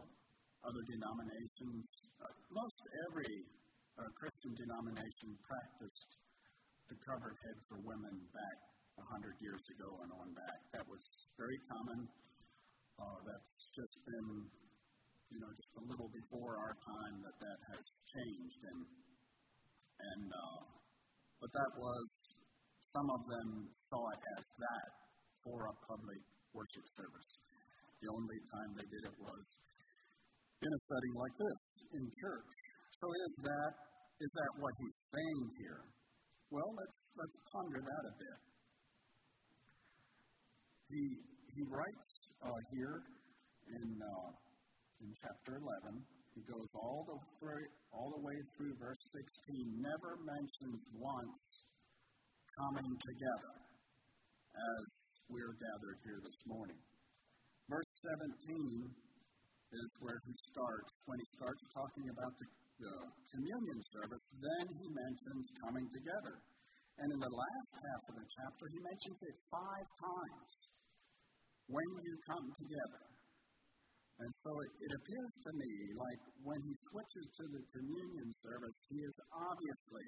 other 0.61 0.85
denominations, 0.85 1.89
uh, 2.21 2.29
most 2.53 2.79
every 3.09 3.33
uh, 3.97 4.05
Christian 4.13 4.53
denomination 4.61 5.33
practiced 5.49 6.11
the 6.93 6.97
covered 7.01 7.33
head 7.33 7.59
for 7.73 7.81
women 7.81 8.17
back 8.37 8.59
a 9.01 9.05
hundred 9.09 9.41
years 9.41 9.65
ago 9.81 9.89
and 10.05 10.13
on 10.21 10.29
back. 10.37 10.59
That 10.77 10.85
was 10.85 11.01
very 11.41 11.57
common. 11.73 12.01
Uh, 13.01 13.19
that's 13.25 13.57
just 13.73 13.97
been, 14.05 14.29
you 15.33 15.41
know, 15.41 15.49
just 15.49 15.73
a 15.81 15.85
little 15.89 16.13
before 16.13 16.61
our 16.61 16.77
time 16.77 17.25
that 17.25 17.37
that 17.41 17.59
has 17.73 17.85
changed, 18.13 18.61
and 18.69 18.81
and 19.95 20.29
but 21.45 21.53
that 21.61 21.73
was 21.77 22.05
some 22.97 23.05
of 23.13 23.21
them 23.29 23.69
saw 23.93 24.01
it 24.17 24.23
as 24.41 24.45
that 24.65 24.91
for 25.45 25.69
a 25.69 25.75
public 25.85 26.21
worship 26.57 26.87
service. 26.97 27.31
The 28.01 28.09
only 28.09 28.41
time 28.49 28.71
they 28.81 28.89
did 28.89 29.05
it 29.13 29.17
was 29.21 29.45
in 30.65 30.71
a 30.73 30.81
setting 30.89 31.15
like 31.21 31.37
this, 31.37 31.61
in 32.01 32.05
church. 32.17 32.49
So 32.97 33.07
is 33.13 33.33
that 33.45 33.73
is 34.25 34.33
that 34.33 34.53
what 34.57 34.73
he's 34.81 34.97
saying 35.13 35.43
here? 35.61 35.85
Well, 36.49 36.71
let's 36.73 36.97
let's 37.13 37.37
ponder 37.53 37.81
that 37.85 38.05
a 38.09 38.15
bit. 38.17 38.39
He 40.89 41.03
he 41.61 41.63
writes 41.69 42.09
uh, 42.41 42.61
here 42.73 43.05
in 43.69 43.89
uh, 44.01 44.31
in 45.05 45.13
chapter 45.21 45.61
11. 45.61 46.24
He 46.35 46.43
goes 46.51 46.67
all 46.75 47.07
the 47.07 47.19
way 47.47 47.63
all 47.95 48.11
the 48.11 48.23
way 48.27 48.35
through 48.59 48.75
verse 48.83 48.99
16. 49.15 49.79
Never 49.79 50.19
mentions 50.27 50.83
once 50.99 51.47
coming 52.59 52.91
together 53.07 53.55
as 54.51 54.83
we're 55.31 55.55
gathered 55.55 55.99
here 56.03 56.19
this 56.19 56.41
morning. 56.51 56.81
Verse 57.71 57.93
17 58.51 58.91
is 59.79 59.89
where 60.03 60.19
he 60.27 60.35
starts. 60.51 60.91
When 61.07 61.19
he 61.23 61.29
starts 61.39 61.63
talking 61.71 62.07
about 62.11 62.35
the, 62.35 62.47
the 62.83 62.97
communion 63.31 63.79
service, 63.95 64.27
then 64.43 64.65
he 64.75 64.87
mentions 64.91 65.47
coming 65.63 65.87
together. 65.95 66.35
And 66.99 67.09
in 67.15 67.21
the 67.23 67.35
last 67.35 67.71
half 67.79 68.03
of 68.11 68.15
the 68.19 68.27
chapter, 68.27 68.65
he 68.75 68.79
mentions 68.83 69.19
it 69.23 69.37
five 69.51 69.87
times. 70.03 70.51
When 71.71 71.89
you 72.03 72.15
come 72.27 72.47
together. 72.59 73.14
And 74.15 74.31
so 74.47 74.51
it, 74.63 74.73
it 74.87 74.93
appears 74.95 75.33
to 75.43 75.51
me 75.59 75.73
like 75.99 76.23
when 76.47 76.61
he 76.63 76.75
switches 76.91 77.27
to 77.35 77.45
the 77.51 77.63
communion 77.75 78.29
service, 78.47 78.79
he 78.91 78.99
is 79.03 79.17
obviously 79.35 80.07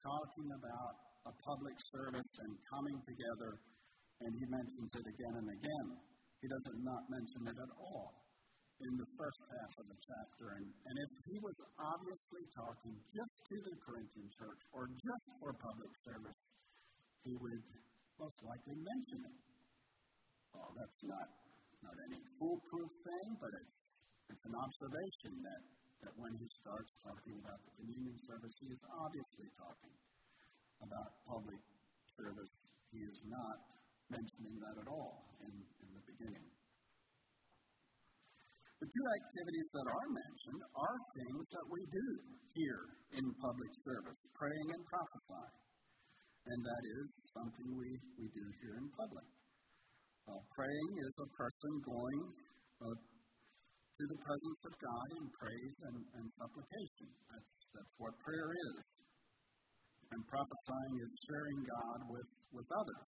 talking 0.00 0.48
about 0.56 0.94
a 1.28 1.32
public 1.44 1.76
service 1.92 2.32
and 2.40 2.52
coming 2.70 2.98
together, 3.04 3.50
and 4.24 4.30
he 4.40 4.44
mentions 4.48 4.90
it 4.94 5.06
again 5.06 5.34
and 5.36 5.48
again. 5.52 5.88
He 6.40 6.46
doesn't 6.48 6.80
not 6.80 7.02
mention 7.12 7.40
it 7.50 7.58
at 7.60 7.72
all 7.76 8.26
in 8.76 8.92
the 9.00 9.08
first 9.16 9.40
half 9.56 9.72
of 9.80 9.86
the 9.88 9.98
chapter. 10.04 10.46
And, 10.60 10.66
and 10.68 10.96
if 11.00 11.10
he 11.24 11.36
was 11.40 11.56
obviously 11.80 12.44
talking 12.52 12.94
just 13.08 13.34
to 13.52 13.56
the 13.56 13.74
Corinthian 13.84 14.28
church 14.36 14.62
or 14.76 14.84
just 14.92 15.24
for 15.40 15.50
public 15.56 15.92
service, 16.04 16.40
he 17.24 17.32
would 17.40 17.64
most 18.20 18.38
likely 18.44 18.76
mention 18.76 19.20
it. 19.32 19.36
Well, 20.52 20.72
that's 20.76 21.00
not, 21.08 21.28
not 21.82 21.96
any 22.08 22.20
foolproof 22.38 22.90
thing, 23.04 23.28
but 23.40 23.52
it's, 23.52 23.76
it's 24.32 24.44
an 24.46 24.56
observation 24.56 25.32
that, 25.44 25.62
that 26.04 26.14
when 26.16 26.32
he 26.36 26.46
starts 26.62 26.90
talking 27.04 27.36
about 27.40 27.60
the 27.64 27.72
communion 27.80 28.16
service, 28.24 28.54
he 28.62 28.68
is 28.72 28.82
obviously 29.00 29.48
talking 29.56 29.94
about 30.84 31.10
public 31.24 31.62
service. 32.16 32.52
He 32.92 33.00
is 33.04 33.18
not 33.28 33.56
mentioning 34.08 34.56
that 34.62 34.76
at 34.86 34.88
all 34.88 35.26
in, 35.42 35.52
in 35.52 35.88
the 35.92 36.04
beginning. 36.06 36.46
The 38.76 38.88
two 38.92 39.06
activities 39.08 39.68
that 39.72 39.88
are 39.88 40.08
mentioned 40.12 40.62
are 40.76 40.98
things 41.16 41.44
that 41.48 41.66
we 41.72 41.80
do 41.88 42.08
here 42.52 42.84
in 43.16 43.24
public 43.40 43.72
service 43.88 44.20
praying 44.36 44.68
and 44.76 44.82
prophesying. 44.84 45.56
And 46.46 46.60
that 46.60 46.84
is 46.84 47.06
something 47.34 47.68
we, 47.72 47.90
we 48.20 48.26
do 48.30 48.44
here 48.62 48.76
in 48.78 48.86
public. 48.94 49.26
Uh, 50.26 50.42
praying 50.58 50.92
is 50.98 51.14
a 51.22 51.28
person 51.38 51.72
going 51.86 52.22
uh, 52.82 52.98
to 52.98 54.04
the 54.10 54.18
presence 54.26 54.60
of 54.66 54.74
God 54.82 55.08
in 55.22 55.26
praise 55.38 55.76
and, 55.86 55.98
and 56.18 56.26
supplication. 56.34 57.08
That's, 57.30 57.52
that's 57.70 57.94
what 58.02 58.12
prayer 58.26 58.50
is. 58.50 58.76
And 60.10 60.20
prophesying 60.26 60.94
is 60.98 61.12
sharing 61.30 61.60
God 61.62 61.98
with, 62.10 62.30
with 62.58 62.68
others 62.74 63.06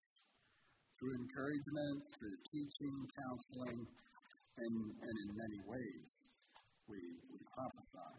through 0.95 1.15
encouragement, 1.15 1.99
through 2.15 2.37
teaching, 2.55 2.95
counseling, 3.11 3.79
and, 3.83 4.75
and 4.87 5.15
in 5.19 5.29
many 5.31 5.59
ways 5.67 6.07
we, 6.87 6.99
we 7.31 7.39
prophesy. 7.51 8.15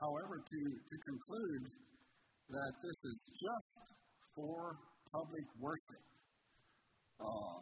However, 0.00 0.44
to, 0.44 0.60
to 0.60 0.96
conclude 1.08 1.64
that 2.52 2.72
this 2.84 2.98
is 3.00 3.18
just 3.32 3.72
for 4.36 4.76
public 5.08 5.46
worship, 5.56 6.04
uh, 7.20 7.56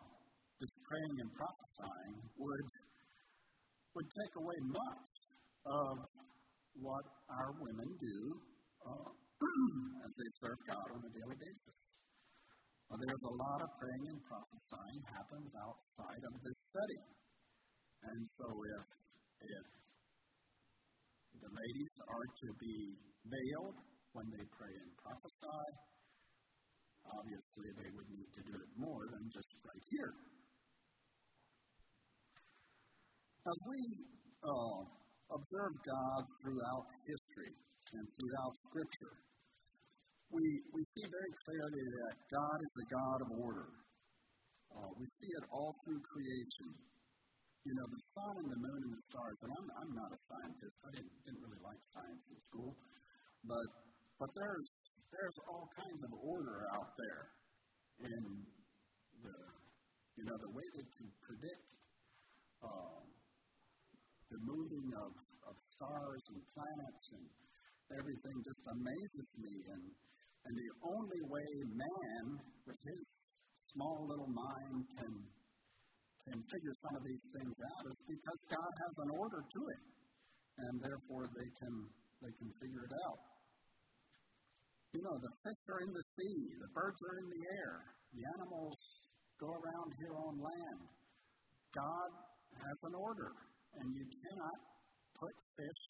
this 0.61 0.73
praying 0.87 1.17
and 1.21 1.31
prophesying 1.35 2.17
would, 2.39 2.67
would 3.95 4.09
take 4.11 4.35
away 4.39 4.59
much 4.71 5.07
of 5.67 5.95
what 6.81 7.07
our 7.31 7.51
women 7.63 7.89
do 8.01 8.19
uh, 8.85 9.11
as 10.05 10.13
they 10.15 10.31
serve 10.43 10.59
God 10.67 10.87
on 10.95 11.01
a 11.03 11.13
daily 11.15 11.39
basis. 11.39 11.77
Well, 12.91 13.01
there's 13.01 13.27
a 13.27 13.37
lot 13.41 13.59
of 13.65 13.71
praying 13.81 14.05
and 14.13 14.21
prophesying 14.29 15.01
happens 15.09 15.51
outside 15.57 16.23
of 16.31 16.35
this 16.45 16.59
setting. 16.71 17.05
And 18.05 18.21
so 18.37 18.47
if, 18.53 18.85
if 19.41 19.67
the 21.41 21.51
ladies 21.51 21.95
are 22.05 22.29
to 22.29 22.49
be 22.61 22.77
veiled 23.25 23.79
when 24.13 24.27
they 24.37 24.45
pray 24.53 24.75
and 24.85 24.91
prophesy, 25.01 25.65
obviously 27.11 27.69
they 27.77 27.91
would 27.93 28.09
need 28.09 28.31
to 28.33 28.43
do 28.49 28.55
it 28.57 28.71
more 28.77 29.05
than 29.13 29.23
just 29.29 29.51
right 29.65 29.85
here. 29.91 30.13
As 33.45 33.59
we 33.69 33.81
uh, 34.41 34.81
observe 35.37 35.75
God 35.85 36.21
throughout 36.41 36.85
history 37.05 37.53
and 37.93 38.05
throughout 38.09 38.53
Scripture, 38.73 39.15
we, 40.33 40.45
we 40.73 40.83
see 40.97 41.07
very 41.07 41.33
clearly 41.45 41.85
that 41.85 42.15
God 42.33 42.59
is 42.59 42.75
a 42.81 42.87
God 42.89 43.19
of 43.21 43.31
order. 43.45 43.69
Uh, 44.73 44.91
we 44.97 45.07
see 45.21 45.31
it 45.31 45.45
all 45.53 45.77
through 45.85 46.01
creation 46.01 46.73
you 47.65 47.73
know, 47.81 47.89
the 47.89 48.03
sun 48.13 48.35
and 48.45 48.51
the 48.53 48.61
moon 48.61 48.81
and 48.85 48.93
the 48.93 49.05
stars, 49.09 49.39
and 49.41 49.51
I'm, 49.57 49.69
I'm 49.81 49.93
not 49.97 50.13
a 50.13 50.21
scientist. 50.29 50.77
I 50.85 50.91
didn't, 50.93 51.13
didn't 51.25 51.43
really 51.49 51.63
like 51.65 51.81
science 51.97 52.25
in 52.29 52.37
school. 52.53 52.77
But, 53.49 53.69
but 54.21 54.31
there's, 54.37 54.69
there's 55.14 55.38
all 55.47 55.66
kinds 55.78 56.00
of 56.02 56.12
order 56.18 56.59
out 56.75 56.90
there 56.98 57.22
in 58.03 58.22
the, 59.22 59.37
you 60.18 60.24
know, 60.27 60.37
the 60.42 60.53
way 60.53 60.66
they 60.74 60.88
can 60.98 61.09
predict 61.22 61.66
uh, 62.66 63.00
the 64.35 64.40
moving 64.42 64.88
of, 64.98 65.11
of 65.46 65.55
stars 65.79 66.22
and 66.35 66.40
planets 66.50 67.07
and 67.14 67.24
everything 67.94 68.37
just 68.42 68.62
amazes 68.74 69.29
me. 69.38 69.55
And, 69.70 69.85
and 70.50 70.53
the 70.59 70.70
only 70.90 71.22
way 71.31 71.50
man, 71.70 72.24
with 72.66 72.81
his 72.83 73.03
small 73.70 74.11
little 74.11 74.33
mind, 74.35 74.79
can 74.98 75.14
and 76.24 76.40
figure 76.48 76.72
some 76.81 76.96
of 76.96 77.05
these 77.05 77.24
things 77.37 77.53
out 77.53 77.85
is 77.85 77.98
because 78.09 78.40
God 78.48 78.72
has 78.81 78.94
an 78.96 79.11
order 79.12 79.44
to 79.44 79.61
it, 79.77 79.83
and 80.57 80.72
therefore 80.81 81.29
they 81.29 81.50
can 81.61 81.74
they 82.24 82.33
can 82.40 82.48
figure 82.64 82.85
it 82.88 82.94
out. 83.05 83.34
You 84.94 85.02
know, 85.02 85.18
the 85.18 85.35
fish 85.42 85.62
are 85.74 85.83
in 85.83 85.90
the 85.90 86.07
sea, 86.14 86.38
the 86.62 86.70
birds 86.70 87.00
are 87.02 87.16
in 87.18 87.26
the 87.26 87.42
air, 87.59 87.72
the 88.14 88.22
animals 88.38 88.78
go 89.42 89.50
around 89.50 89.88
here 89.98 90.14
on 90.14 90.35
land. 90.38 90.83
God 91.74 92.11
has 92.54 92.78
an 92.87 92.94
order, 92.94 93.35
and 93.74 93.87
you 93.90 94.04
cannot 94.07 94.59
put 95.18 95.35
fish 95.59 95.83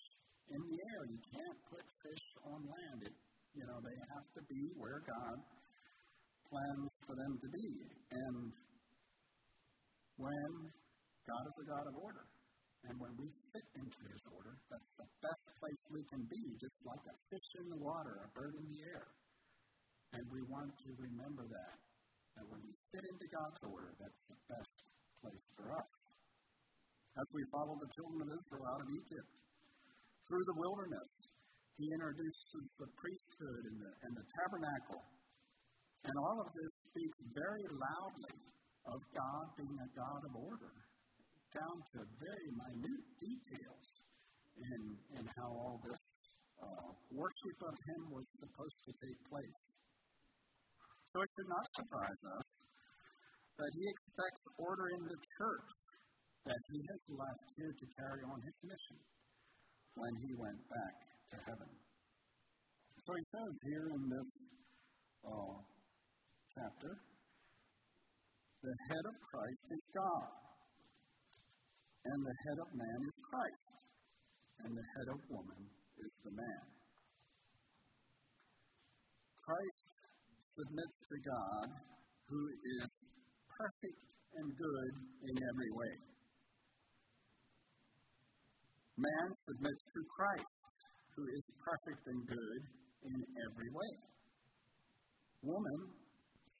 in 0.49 0.61
the 0.65 0.79
air. 0.89 1.01
You 1.13 1.21
can't 1.37 1.61
put 1.69 1.85
fish 2.01 2.27
on 2.49 2.59
land. 2.65 2.99
It, 3.05 3.17
you 3.53 3.65
know, 3.69 3.77
they 3.85 3.99
have 4.17 4.29
to 4.41 4.43
be 4.49 4.63
where 4.81 5.05
God 5.05 5.37
plans 6.49 6.89
for 7.05 7.13
them 7.13 7.33
to 7.45 7.49
be. 7.53 7.69
And 8.09 8.37
when 10.17 10.49
God 11.29 11.45
is 11.45 11.57
a 11.61 11.67
God 11.69 11.85
of 11.93 11.97
order. 12.01 12.25
And 12.85 12.95
when 13.01 13.13
we 13.17 13.29
fit 13.55 13.69
into 13.79 14.03
His 14.11 14.23
order, 14.35 14.55
that's 14.67 14.93
the 14.99 15.09
best 15.23 15.45
place 15.63 15.83
we 15.95 16.03
can 16.11 16.23
be, 16.27 16.43
just 16.59 16.75
like 16.83 17.05
a 17.07 17.17
fish 17.31 17.51
in 17.63 17.67
the 17.71 17.79
water, 17.79 18.27
a 18.27 18.29
bird 18.35 18.59
in 18.59 18.67
the 18.67 18.81
air. 18.91 19.07
And 20.19 20.23
we 20.27 20.43
want 20.51 20.75
to 20.75 20.91
remember 20.99 21.47
that. 21.47 21.77
That 22.35 22.47
when 22.51 22.59
we 22.67 22.75
fit 22.91 23.07
into 23.07 23.27
God's 23.31 23.63
order, 23.63 23.95
that's 23.95 24.23
the 24.27 24.39
best 24.51 24.75
place 25.23 25.47
for 25.55 25.71
us. 25.71 25.91
As 27.15 27.29
we 27.31 27.47
follow 27.55 27.79
the 27.79 27.91
children 27.95 28.27
of 28.27 28.31
Israel 28.35 28.67
out 28.75 28.83
of 28.83 28.91
Egypt, 28.91 29.31
through 30.27 30.45
the 30.51 30.59
wilderness, 30.59 31.11
He 31.79 31.87
introduces 31.95 32.65
the 32.83 32.91
priesthood 32.99 33.63
and 33.71 33.79
the, 33.79 33.91
and 34.03 34.13
the 34.19 34.27
tabernacle. 34.35 35.03
And 36.11 36.15
all 36.19 36.39
of 36.43 36.51
this 36.51 36.73
speaks 36.91 37.19
very 37.39 37.67
loudly 37.71 38.39
of 38.91 38.99
God 39.15 39.45
being 39.57 39.79
a 39.79 39.91
God 39.95 40.21
of 40.27 40.33
order, 40.35 40.75
down 41.55 41.77
to 41.95 41.99
very 42.19 42.49
minute 42.51 43.07
details 43.23 43.87
in, 44.59 44.81
in 45.19 45.25
how 45.39 45.51
all 45.55 45.79
this 45.87 46.03
uh, 46.59 46.91
worship 47.15 47.59
of 47.63 47.75
Him 47.75 48.03
was 48.11 48.27
supposed 48.43 48.81
to 48.87 48.93
take 48.99 49.21
place. 49.31 49.61
So 51.15 51.23
it 51.23 51.31
should 51.39 51.51
not 51.51 51.67
surprise 51.79 52.23
us 52.35 52.47
that 53.55 53.73
He 53.79 53.85
expects 53.87 54.43
order 54.59 54.87
in 54.99 55.03
the 55.07 55.19
church 55.39 55.71
that 56.51 56.63
He 56.75 56.79
has 56.91 57.03
left 57.15 57.47
here 57.55 57.71
to 57.71 57.87
carry 58.03 58.23
on 58.27 58.39
His 58.43 58.57
mission 58.67 58.99
when 59.95 60.13
He 60.27 60.33
went 60.35 60.63
back 60.67 60.95
to 61.31 61.37
heaven. 61.47 61.71
So 63.07 63.11
He 63.15 63.25
says 63.31 63.53
here 63.63 63.89
in 63.95 64.03
this 64.11 64.31
uh, 65.23 65.57
chapter, 66.59 66.93
the 68.65 68.75
head 68.91 69.05
of 69.07 69.17
Christ 69.29 69.65
is 69.71 69.85
God, 69.93 70.29
and 72.05 72.21
the 72.21 72.37
head 72.45 72.59
of 72.61 72.69
man 72.77 72.99
is 73.01 73.17
Christ, 73.25 73.69
and 74.61 74.71
the 74.77 74.87
head 74.97 75.09
of 75.09 75.19
woman 75.33 75.63
is 76.05 76.13
the 76.21 76.35
man. 76.37 76.65
Christ 79.41 79.85
submits 80.57 80.99
to 81.09 81.17
God, 81.25 81.69
who 82.29 82.41
is 82.81 82.89
perfect 83.57 84.03
and 84.37 84.49
good 84.53 84.93
in 85.33 85.37
every 85.49 85.71
way. 85.73 85.95
Man 89.01 89.29
submits 89.49 89.85
to 89.91 90.01
Christ, 90.13 90.55
who 91.17 91.25
is 91.25 91.45
perfect 91.61 92.03
and 92.05 92.21
good 92.29 92.61
in 93.05 93.19
every 93.49 93.71
way. 93.73 93.95
Woman 95.43 95.81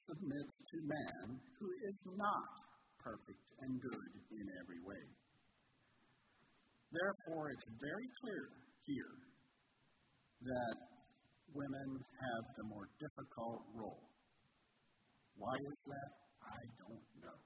submits 0.09 0.53
to 0.53 0.77
man 0.85 1.25
who 1.57 1.67
is 1.89 1.97
not 2.17 2.49
perfect 3.01 3.45
and 3.61 3.71
good 3.81 4.11
in 4.29 4.45
every 4.61 4.81
way. 4.85 5.24
Therefore, 6.95 7.51
it's 7.51 7.67
very 7.83 8.07
clear 8.23 8.45
here 8.87 9.15
that 10.47 10.75
women 11.51 11.89
have 11.99 12.43
the 12.55 12.65
more 12.71 12.87
difficult 13.03 13.67
role. 13.75 14.07
Why 15.35 15.55
is 15.59 15.79
that? 15.91 16.11
I 16.39 16.61
don't 16.79 17.07
know. 17.19 17.39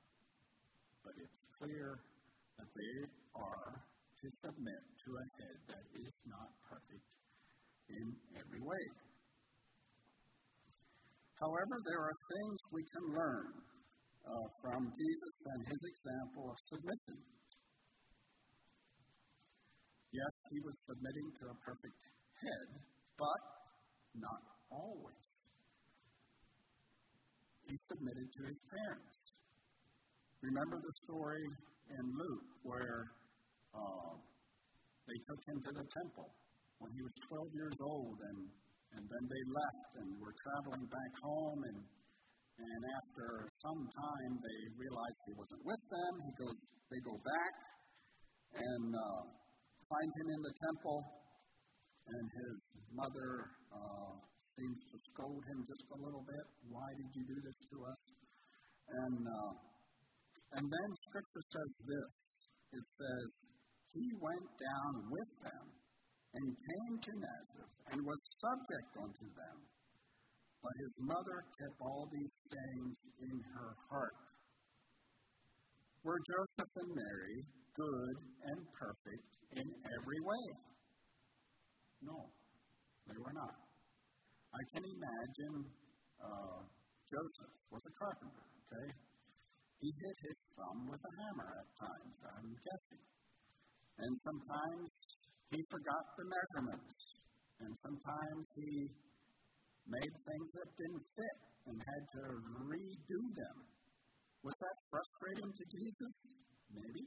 But 1.02 1.14
it's 1.18 1.40
clear 1.58 1.98
that 2.62 2.70
they 2.78 2.96
are 3.42 3.70
to 3.74 4.26
submit 4.46 4.82
to 4.86 5.10
a 5.18 5.26
head 5.42 5.58
that 5.74 5.86
is 5.98 6.14
not 6.30 6.50
perfect 6.70 7.08
in 7.90 8.06
every 8.38 8.62
way. 8.62 8.86
However, 11.42 11.76
there 11.90 12.04
are 12.06 12.18
things 12.38 12.58
we 12.70 12.84
can 12.94 13.06
learn 13.18 13.50
uh, 14.30 14.46
from 14.62 14.82
Jesus 14.94 15.36
and 15.58 15.60
his 15.74 15.82
example 15.82 16.52
of 16.52 16.58
submission. 16.70 17.18
Yes, 20.10 20.34
he 20.50 20.58
was 20.66 20.74
submitting 20.90 21.28
to 21.38 21.44
a 21.54 21.56
perfect 21.62 22.00
head, 22.42 22.68
but 23.14 23.42
not 24.18 24.42
always. 24.74 25.26
He 27.70 27.78
submitted 27.94 28.28
to 28.34 28.42
his 28.50 28.60
parents. 28.74 29.18
Remember 30.42 30.82
the 30.82 30.94
story 31.06 31.46
in 31.94 32.06
Luke 32.18 32.50
where 32.66 33.14
uh, 33.78 34.14
they 35.06 35.20
took 35.30 35.42
him 35.46 35.58
to 35.70 35.72
the 35.78 35.86
temple 35.94 36.30
when 36.82 36.90
he 36.98 37.02
was 37.06 37.14
12 37.30 37.54
years 37.54 37.78
old, 37.78 38.18
and, 38.18 38.40
and 38.98 39.04
then 39.06 39.24
they 39.30 39.44
left 39.46 39.90
and 40.02 40.10
were 40.18 40.34
traveling 40.42 40.90
back 40.90 41.14
home. 41.22 41.60
And, 41.70 41.80
and 42.58 42.82
after 42.98 43.46
some 43.62 43.82
time, 43.94 44.32
they 44.42 44.60
realized 44.74 45.18
he 45.30 45.36
wasn't 45.38 45.64
with 45.70 45.84
them. 45.86 46.14
He 46.26 46.32
goes, 46.42 46.58
they 46.90 47.02
go 47.06 47.14
back 47.22 47.54
and 48.58 48.90
uh, 48.98 49.22
find 49.90 50.10
him 50.22 50.28
in 50.30 50.42
the 50.46 50.56
temple, 50.62 51.00
and 52.06 52.26
his 52.30 52.56
mother 52.94 53.32
uh, 53.74 54.12
seems 54.54 54.80
to 54.94 54.96
scold 55.14 55.42
him 55.50 55.60
just 55.66 55.86
a 55.90 56.00
little 56.00 56.26
bit. 56.26 56.46
Why 56.70 56.90
did 56.94 57.10
you 57.18 57.24
do 57.26 57.38
this 57.42 57.58
to 57.74 57.78
us? 57.90 58.02
And 58.90 59.22
uh, 59.26 59.54
and 60.58 60.66
then 60.66 60.90
Scripture 61.10 61.46
says 61.46 61.72
this. 61.86 62.14
It 62.74 62.86
says, 62.98 63.28
He 63.94 64.08
went 64.18 64.50
down 64.58 64.94
with 65.14 65.32
them 65.46 65.66
and 66.34 66.46
came 66.50 66.96
to 66.98 67.14
Nazareth 67.18 67.76
and 67.94 68.00
was 68.02 68.22
subject 68.42 68.92
unto 68.98 69.28
them. 69.34 69.58
But 70.62 70.76
his 70.86 70.94
mother 71.06 71.38
kept 71.58 71.78
all 71.82 72.10
these 72.10 72.36
things 72.50 72.94
in 73.30 73.38
her 73.58 73.72
heart. 73.90 74.29
Were 76.10 76.26
Joseph 76.26 76.74
and 76.82 76.90
Mary 76.98 77.38
good 77.78 78.18
and 78.50 78.60
perfect 78.74 79.30
in 79.54 79.68
every 79.94 80.18
way? 80.26 80.46
No, 82.02 82.18
they 83.06 83.14
were 83.22 83.36
not. 83.38 83.54
I 84.50 84.62
can 84.74 84.90
imagine 84.90 85.70
uh, 86.18 86.66
Joseph 87.14 87.54
was 87.70 87.86
a 87.86 87.94
carpenter, 87.94 88.42
okay? 88.42 88.90
He 89.86 89.94
hit 90.02 90.18
his 90.26 90.40
thumb 90.58 90.90
with 90.90 90.98
a 90.98 91.14
hammer 91.22 91.50
at 91.62 91.70
times, 91.78 92.18
I'm 92.26 92.58
guessing. 92.58 93.06
And 94.02 94.14
sometimes 94.26 94.90
he 95.54 95.62
forgot 95.70 96.06
the 96.18 96.26
measurements. 96.26 96.98
And 97.62 97.72
sometimes 97.86 98.44
he 98.58 98.72
made 99.86 100.14
things 100.26 100.50
that 100.58 100.70
didn't 100.74 101.06
fit 101.14 101.38
and 101.70 101.78
had 101.78 102.04
to 102.18 102.24
redo 102.66 103.22
them. 103.38 103.58
Was 104.40 104.56
that 104.56 104.78
frustrating 104.88 105.52
to 105.52 105.64
Jesus? 105.68 106.14
Maybe. 106.72 107.04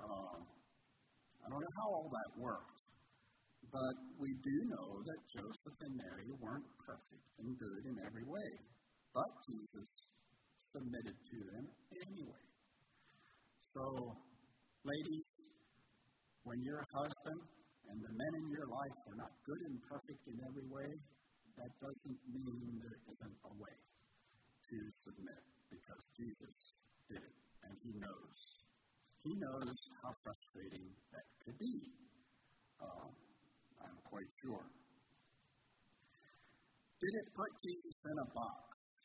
Uh, 0.00 0.40
I 0.40 1.46
don't 1.52 1.60
know 1.60 1.76
how 1.84 1.88
all 2.00 2.08
that 2.08 2.30
worked. 2.40 2.80
But 3.68 3.96
we 4.16 4.32
do 4.40 4.56
know 4.72 4.88
that 5.04 5.20
Joseph 5.36 5.78
and 5.84 5.94
Mary 6.00 6.28
weren't 6.40 6.68
perfect 6.80 7.26
and 7.44 7.52
good 7.60 7.82
in 7.92 7.96
every 8.08 8.24
way. 8.24 8.50
But 9.12 9.28
Jesus 9.44 9.88
submitted 10.72 11.16
to 11.16 11.38
them 11.52 11.64
anyway. 12.08 12.44
So, 13.76 13.84
ladies, 14.80 15.26
when 16.48 16.60
your 16.64 16.82
husband 16.88 17.40
and 17.92 17.98
the 18.00 18.12
men 18.16 18.32
in 18.40 18.46
your 18.48 18.68
life 18.72 18.98
are 19.12 19.18
not 19.20 19.32
good 19.44 19.60
and 19.68 19.76
perfect 19.92 20.22
in 20.24 20.36
every 20.40 20.68
way, 20.72 20.88
that 21.60 21.72
doesn't 21.84 22.20
mean 22.32 22.80
there 22.80 22.98
isn't 23.12 23.38
a 23.44 23.52
way 23.60 23.76
to 23.76 24.76
submit 25.04 25.53
because 25.74 26.02
Jesus 26.14 26.56
did 27.10 27.22
it 27.22 27.36
and 27.66 27.74
he 27.82 27.92
knows. 27.98 28.38
He 29.26 29.32
knows 29.34 29.78
how 30.04 30.12
frustrating 30.22 30.86
that 31.10 31.26
could 31.42 31.58
be. 31.58 31.76
Um, 32.78 33.10
I'm 33.82 33.98
quite 34.06 34.30
sure. 34.44 34.66
Did 37.00 37.12
it 37.20 37.28
put 37.34 37.50
Jesus 37.64 37.96
in 38.06 38.16
a 38.20 38.28
box? 38.32 38.60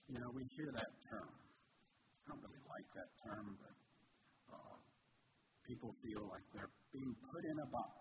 You 0.08 0.18
know, 0.20 0.32
we 0.36 0.44
hear 0.56 0.70
that 0.76 0.92
term. 1.10 1.30
I 1.30 2.24
don't 2.30 2.42
really 2.44 2.66
like 2.68 2.90
that 2.96 3.10
term, 3.26 3.46
but 3.58 3.76
uh, 4.54 4.78
people 5.66 5.92
feel 6.04 6.24
like 6.30 6.46
they're 6.54 6.74
being 6.94 7.14
put 7.32 7.44
in 7.44 7.58
a 7.64 7.70
box. 7.74 7.94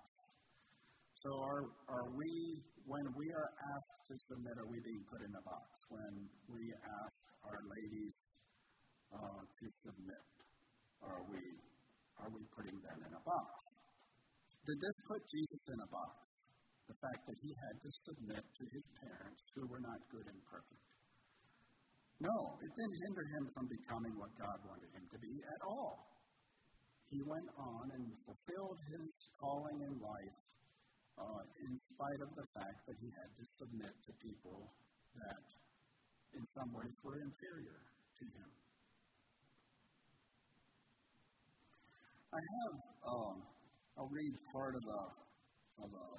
So 1.22 1.30
are, 1.34 1.64
are 1.90 2.08
we, 2.14 2.30
when 2.86 3.06
we 3.18 3.26
are 3.34 3.50
asked 3.74 3.98
to 4.10 4.14
submit, 4.30 4.54
are 4.54 4.70
we 4.70 4.78
being 4.86 5.02
put 5.10 5.18
in 5.18 5.32
a 5.34 5.42
box? 5.42 5.66
When 5.90 6.14
we 6.46 6.62
ask 6.78 7.18
our 7.42 7.58
ladies 7.58 8.14
uh, 9.14 9.42
to 9.44 9.66
submit, 9.84 10.26
are 11.04 11.22
we, 11.30 11.40
are 12.20 12.30
we 12.32 12.42
putting 12.52 12.76
them 12.76 12.98
in 13.04 13.12
a 13.12 13.22
box? 13.22 13.48
Did 14.66 14.78
this 14.84 14.98
put 15.08 15.22
Jesus 15.32 15.62
in 15.72 15.78
a 15.80 15.88
box? 15.88 16.16
The 16.88 16.98
fact 17.00 17.20
that 17.28 17.38
he 17.40 17.50
had 17.52 17.76
to 17.84 17.90
submit 18.08 18.44
to 18.44 18.64
his 18.68 18.84
parents 19.00 19.42
who 19.56 19.64
were 19.68 19.80
not 19.80 20.00
good 20.08 20.24
and 20.24 20.40
perfect. 20.48 20.84
No, 22.18 22.36
it 22.58 22.72
didn't 22.74 22.98
hinder 23.06 23.26
him 23.38 23.44
from 23.54 23.66
becoming 23.70 24.14
what 24.18 24.32
God 24.34 24.58
wanted 24.66 24.90
him 24.90 25.04
to 25.06 25.18
be 25.22 25.34
at 25.38 25.60
all. 25.68 26.02
He 27.08 27.22
went 27.22 27.48
on 27.56 27.84
and 27.94 28.04
fulfilled 28.26 28.78
his 28.90 29.08
calling 29.38 29.78
in 29.86 29.94
life 30.02 30.38
uh, 31.16 31.42
in 31.64 31.72
spite 31.94 32.20
of 32.26 32.30
the 32.34 32.46
fact 32.58 32.78
that 32.84 32.96
he 33.00 33.08
had 33.14 33.30
to 33.38 33.44
submit 33.56 33.94
to 34.04 34.10
people 34.20 34.68
that 35.14 35.44
in 36.34 36.44
some 36.52 36.70
ways 36.74 36.94
were 37.06 37.16
inferior 37.22 37.78
to 38.18 38.24
him. 38.36 38.50
I 42.38 42.46
have, 42.54 42.74
um, 43.02 43.36
I'll 43.98 44.12
read 44.14 44.30
part 44.54 44.78
of 44.78 44.84
a, 44.86 45.02
of 45.82 45.90
a 45.90 46.10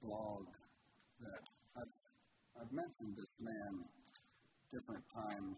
blog 0.00 0.48
that 1.20 1.42
I've, 1.76 1.94
I've 2.56 2.72
mentioned 2.72 3.12
this 3.20 3.34
man 3.36 3.72
different 4.72 5.04
times. 5.12 5.56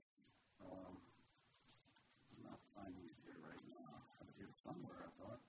Um, 0.59 0.99
I'm 0.99 2.43
not 2.51 2.59
finding 2.75 3.07
it 3.07 3.15
here 3.23 3.39
right 3.47 3.67
now. 3.71 3.95
I 3.95 4.11
have 4.19 4.27
it 4.27 4.37
here 4.43 4.55
somewhere, 4.67 5.01
I 5.07 5.11
thought. 5.23 5.43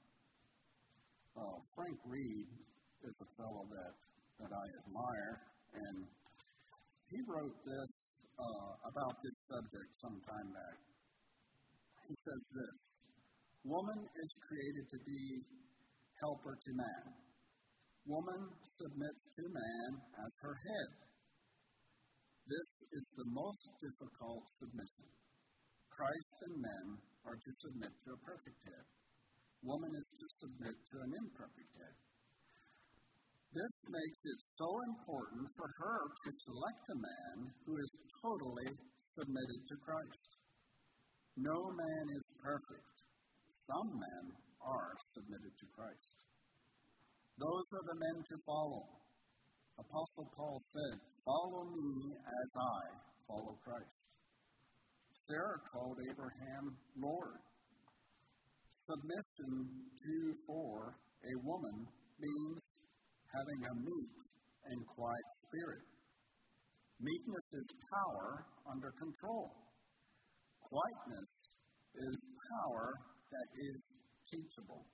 Uh, 1.41 1.57
Frank 1.73 1.97
Reed 2.05 2.45
is 3.09 3.15
a 3.25 3.29
fellow 3.41 3.65
that, 3.73 3.93
that 4.37 4.51
I 4.53 4.65
admire, 4.85 5.33
and 5.81 6.05
he 7.09 7.25
wrote 7.25 7.57
this 7.65 7.91
uh, 8.37 8.71
about 8.85 9.17
this 9.25 9.37
subject 9.49 9.89
some 9.97 10.21
time 10.29 10.49
back. 10.53 10.77
He 12.05 12.13
says 12.21 12.41
this 12.53 12.84
Woman 13.65 13.97
is 13.97 14.31
created 14.45 14.85
to 14.93 14.99
be 15.09 15.41
helper 16.21 16.53
to 16.53 16.71
man. 16.77 17.05
Woman 18.05 18.41
submits 18.61 19.23
to 19.41 19.43
man 19.49 19.89
as 20.21 20.31
her 20.45 20.53
head. 20.53 20.91
This 22.45 22.69
is 22.93 23.05
the 23.17 23.25
most 23.33 23.65
difficult 23.81 24.45
submission. 24.61 25.09
Christ 25.89 26.37
and 26.45 26.61
men 26.61 26.85
are 27.25 27.41
to 27.41 27.51
submit 27.65 27.89
to 27.89 28.09
a 28.13 28.21
perfect 28.21 28.59
head. 28.69 28.85
Woman 29.65 29.97
is 29.97 30.09
to 30.13 30.27
submit 30.45 30.75
to 30.77 30.95
an 31.01 31.11
imperfect 31.25 31.71
head. 31.81 31.95
This 33.49 33.75
makes 33.89 34.21
it 34.29 34.39
so 34.61 34.69
important 34.93 35.49
for 35.57 35.65
her 35.65 35.99
to 36.05 36.29
select 36.45 36.83
a 36.93 36.97
man 37.01 37.35
who 37.65 37.73
is 37.81 37.91
totally 38.21 38.69
submitted 39.17 39.61
to 39.73 39.75
Christ. 39.81 40.25
No 41.33 41.57
man 41.73 42.05
is 42.13 42.25
perfect. 42.45 42.94
Some 43.65 43.97
men 43.97 44.25
are 44.61 44.93
submitted 45.17 45.53
to 45.57 45.65
Christ. 45.73 46.17
Those 47.41 47.67
are 47.73 47.85
the 47.89 47.97
men 47.97 48.17
to 48.29 48.37
follow. 48.45 48.85
Apostle 49.81 50.29
Paul 50.37 50.61
said, 50.71 50.95
Follow 51.25 51.65
me 51.73 52.13
as 52.13 52.49
I 52.53 52.81
follow 53.27 53.57
Christ. 53.65 53.97
Sarah 55.25 55.61
called 55.73 55.97
Abraham 56.05 56.77
Lord. 57.01 57.41
Submission 58.85 59.53
to 59.73 60.15
for 60.45 60.93
a 61.25 61.35
woman 61.41 61.89
means 62.21 62.61
having 63.33 63.61
a 63.65 63.75
meek 63.81 64.13
and 64.69 64.79
quiet 64.93 65.27
spirit. 65.49 65.85
Meekness 67.01 67.47
is 67.57 67.69
power 67.89 68.45
under 68.69 68.93
control. 69.01 69.49
Quietness 70.61 71.31
is 71.97 72.15
power 72.53 72.93
that 73.31 73.49
is 73.57 73.79
teachable. 74.29 74.85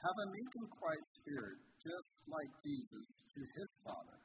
Have 0.00 0.16
a 0.16 0.28
meek 0.32 0.52
and 0.56 0.68
quiet 0.80 1.04
spirit, 1.20 1.58
just 1.76 2.10
like 2.24 2.52
Jesus 2.64 3.04
to 3.04 3.40
his 3.40 3.70
Father. 3.84 4.18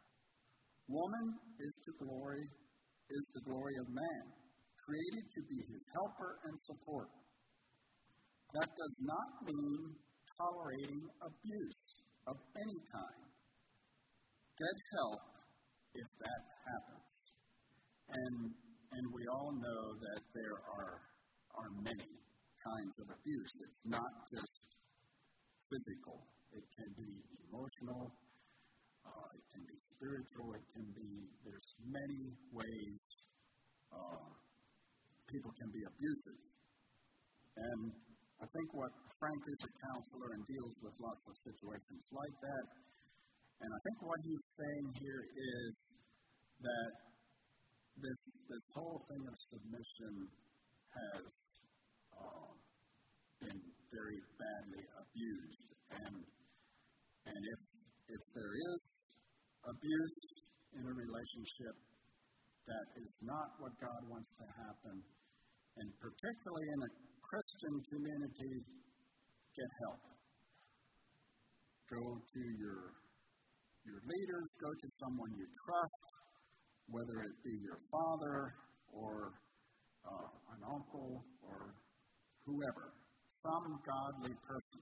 Woman 0.88 1.28
is 1.60 1.74
to 1.84 1.91
glory, 2.00 2.48
is 3.12 3.26
the 3.36 3.44
glory 3.44 3.76
of 3.84 3.88
man, 3.91 4.26
created 4.80 5.26
to 5.36 5.41
be 5.52 5.60
his 5.68 5.84
helper 6.00 6.32
and 6.48 6.56
support. 6.63 7.12
That 8.56 8.72
does 8.72 8.96
not 9.04 9.30
mean 9.44 10.00
tolerating 10.39 11.04
abuse 11.20 11.84
of 12.28 12.38
any 12.56 12.80
kind. 12.88 13.26
Get 14.56 14.78
help 14.96 15.24
if 15.91 16.10
that 16.24 16.44
happens. 16.72 17.12
And, 18.15 18.36
and 18.96 19.06
we 19.12 19.24
all 19.28 19.52
know 19.52 19.84
that 20.00 20.22
there 20.32 20.60
are, 20.72 20.96
are 21.60 21.72
many 21.84 22.24
kinds 22.65 22.95
of 22.97 23.08
abuse. 23.13 23.51
It's 23.62 23.84
not 23.86 24.12
just 24.34 24.54
physical, 25.69 26.25
it 26.54 26.65
can 26.73 26.89
be 26.97 27.12
emotional, 27.49 28.10
uh, 29.06 29.28
it 29.38 29.45
can 29.54 29.63
be 29.69 29.78
spiritual, 29.93 30.47
it 30.58 30.65
can 30.73 30.88
be, 30.97 31.10
there's 31.45 31.69
many 31.86 32.21
ways 32.49 32.99
uh, 33.93 34.30
people 35.30 35.51
can 35.62 35.69
be 35.69 35.84
abusive. 35.86 36.41
And 37.56 37.82
I 38.41 38.47
think 38.51 38.67
what 38.75 38.91
Frank 39.15 39.41
is 39.47 39.62
a 39.63 39.73
counselor 39.89 40.30
and 40.36 40.43
deals 40.49 40.75
with 40.84 40.95
lots 40.99 41.23
of 41.30 41.36
situations 41.45 42.04
like 42.12 42.36
that. 42.43 42.65
And 43.63 43.69
I 43.71 43.80
think 43.88 43.97
what 44.04 44.19
he's 44.28 44.45
saying 44.60 44.88
here 44.99 45.23
is 45.23 45.71
that 46.60 46.93
this, 47.95 48.19
this 48.51 48.65
whole 48.75 48.99
thing 49.08 49.23
of 49.23 49.36
submission 49.56 50.13
has 50.91 51.23
uh, 52.12 52.55
very 53.91 54.19
badly 54.38 54.84
abused. 54.98 55.65
And, 55.91 56.15
and 57.26 57.41
if, 57.54 57.62
if 58.10 58.24
there 58.34 58.54
is 58.54 58.80
abuse 59.65 60.19
in 60.78 60.84
a 60.86 60.93
relationship, 60.93 61.76
that 62.65 62.88
is 62.98 63.13
not 63.21 63.48
what 63.62 63.74
God 63.78 64.02
wants 64.10 64.32
to 64.41 64.48
happen. 64.58 64.95
And 65.78 65.88
particularly 66.02 66.67
in 66.74 66.80
a 66.82 66.91
Christian 67.21 67.76
community, 67.93 68.54
get 69.54 69.69
help. 69.86 70.04
Go 71.86 72.04
to 72.17 72.41
your, 72.58 72.82
your 73.86 74.00
leaders, 74.02 74.48
go 74.58 74.71
to 74.74 74.88
someone 74.98 75.32
you 75.38 75.45
trust, 75.45 76.06
whether 76.89 77.17
it 77.21 77.36
be 77.45 77.56
your 77.62 77.80
father 77.93 78.39
or 78.89 79.38
uh, 80.06 80.30
an 80.58 80.62
uncle 80.65 81.26
or 81.45 81.74
whoever, 82.45 82.93
some 83.45 83.77
godly 83.86 84.34
person, 84.41 84.81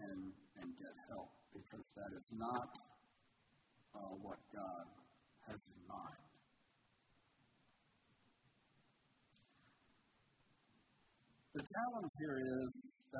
and, 0.00 0.32
and 0.56 0.68
get 0.80 0.94
help 1.12 1.28
because 1.52 1.84
that 2.00 2.10
is 2.16 2.28
not 2.32 2.68
uh, 3.92 4.14
what 4.24 4.40
God 4.56 4.84
has 5.44 5.60
in 5.60 5.80
mind. 5.84 6.24
The 11.52 11.62
challenge 11.62 12.12
here 12.18 12.40
is 12.40 12.70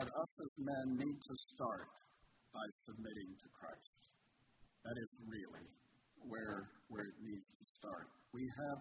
that 0.00 0.08
us 0.08 0.32
as 0.40 0.52
men 0.58 0.86
need 0.96 1.18
to 1.20 1.34
start 1.54 1.86
by 2.50 2.66
submitting 2.88 3.30
to 3.36 3.48
Christ. 3.52 3.94
That 4.82 4.96
is 4.96 5.10
really 5.28 5.68
where, 6.24 6.72
where 6.88 7.04
it 7.04 7.18
needs 7.20 7.46
to 7.46 7.64
start. 7.78 8.08
We 8.32 8.42
have, 8.42 8.80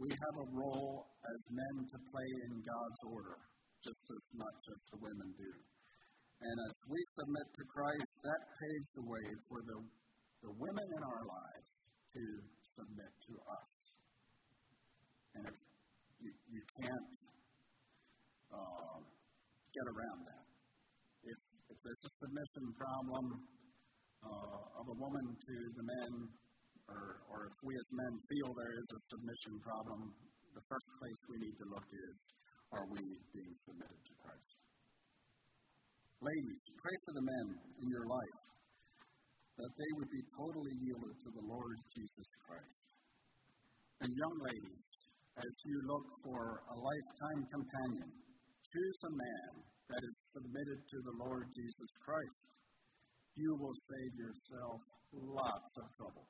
we 0.00 0.08
have 0.16 0.36
a 0.38 0.48
role 0.54 1.04
as 1.28 1.40
men 1.50 1.74
to 1.82 1.98
play 2.08 2.30
in 2.48 2.62
God's 2.64 3.02
order, 3.10 3.36
just 3.84 4.04
as 4.16 4.24
much 4.32 4.60
as 4.72 4.80
the 4.96 4.98
women 5.04 5.28
do. 5.36 5.52
And 6.40 6.56
as 6.56 6.76
we 6.88 7.00
submit 7.20 7.46
to 7.52 7.62
Christ, 7.68 8.10
that 8.24 8.42
paves 8.56 8.88
the 8.96 9.06
way 9.06 9.26
for 9.48 9.60
the, 9.60 9.78
the 10.44 10.52
women 10.56 10.88
in 10.88 11.02
our 11.04 11.22
lives 11.24 11.68
to 12.16 12.22
submit 12.80 13.12
to 13.28 13.32
us. 13.44 13.72
And 15.36 15.44
if 15.52 15.58
you, 16.20 16.32
you 16.48 16.62
can't 16.80 17.08
uh, 18.52 18.96
get 19.72 19.86
around 19.88 20.20
that. 20.32 20.44
If, 21.28 21.38
if 21.68 21.78
there's 21.84 22.04
a 22.08 22.12
submission 22.24 22.64
problem 22.76 23.26
uh, 24.24 24.80
of 24.80 24.84
a 24.88 24.96
woman 24.96 25.26
to 25.28 25.54
the 25.76 25.84
men, 25.84 26.12
or, 26.88 27.24
or 27.28 27.38
if 27.52 27.56
we 27.64 27.72
as 27.76 27.88
men 27.92 28.12
feel 28.28 28.48
there 28.52 28.74
is 28.80 28.88
a 28.96 29.00
submission 29.12 29.54
problem, 29.60 30.00
the 30.54 30.64
first 30.70 30.88
place 31.00 31.20
we 31.28 31.38
need 31.40 31.56
to 31.58 31.66
look 31.72 31.88
is 31.88 32.16
are 32.72 32.86
we 32.88 33.02
being 33.34 33.54
submitted 33.68 34.00
to 34.00 34.14
Christ? 34.24 34.54
Ladies, 36.24 36.62
pray 36.80 36.96
for 37.04 37.12
the 37.12 37.26
men 37.28 37.46
in 37.84 37.88
your 37.92 38.06
life 38.08 38.40
that 39.58 39.72
they 39.78 39.90
would 40.00 40.10
be 40.10 40.24
totally 40.34 40.74
yielded 40.82 41.16
to 41.20 41.30
the 41.30 41.46
Lord 41.46 41.76
Jesus 41.94 42.28
Christ. 42.42 42.84
And 44.02 44.10
young 44.10 44.36
ladies, 44.50 44.86
as 45.38 45.52
you 45.66 45.76
look 45.86 46.06
for 46.26 46.42
a 46.70 46.76
lifetime 46.78 47.42
companion, 47.50 48.10
choose 48.72 49.00
a 49.06 49.14
man 49.14 49.50
that 49.90 50.02
is 50.02 50.16
submitted 50.34 50.80
to 50.82 50.98
the 51.06 51.16
Lord 51.28 51.46
Jesus 51.54 51.90
Christ. 52.02 52.42
You 53.38 53.50
will 53.58 53.76
save 53.86 54.12
yourself 54.18 54.78
lots 55.14 55.72
of 55.78 55.86
trouble 55.98 56.26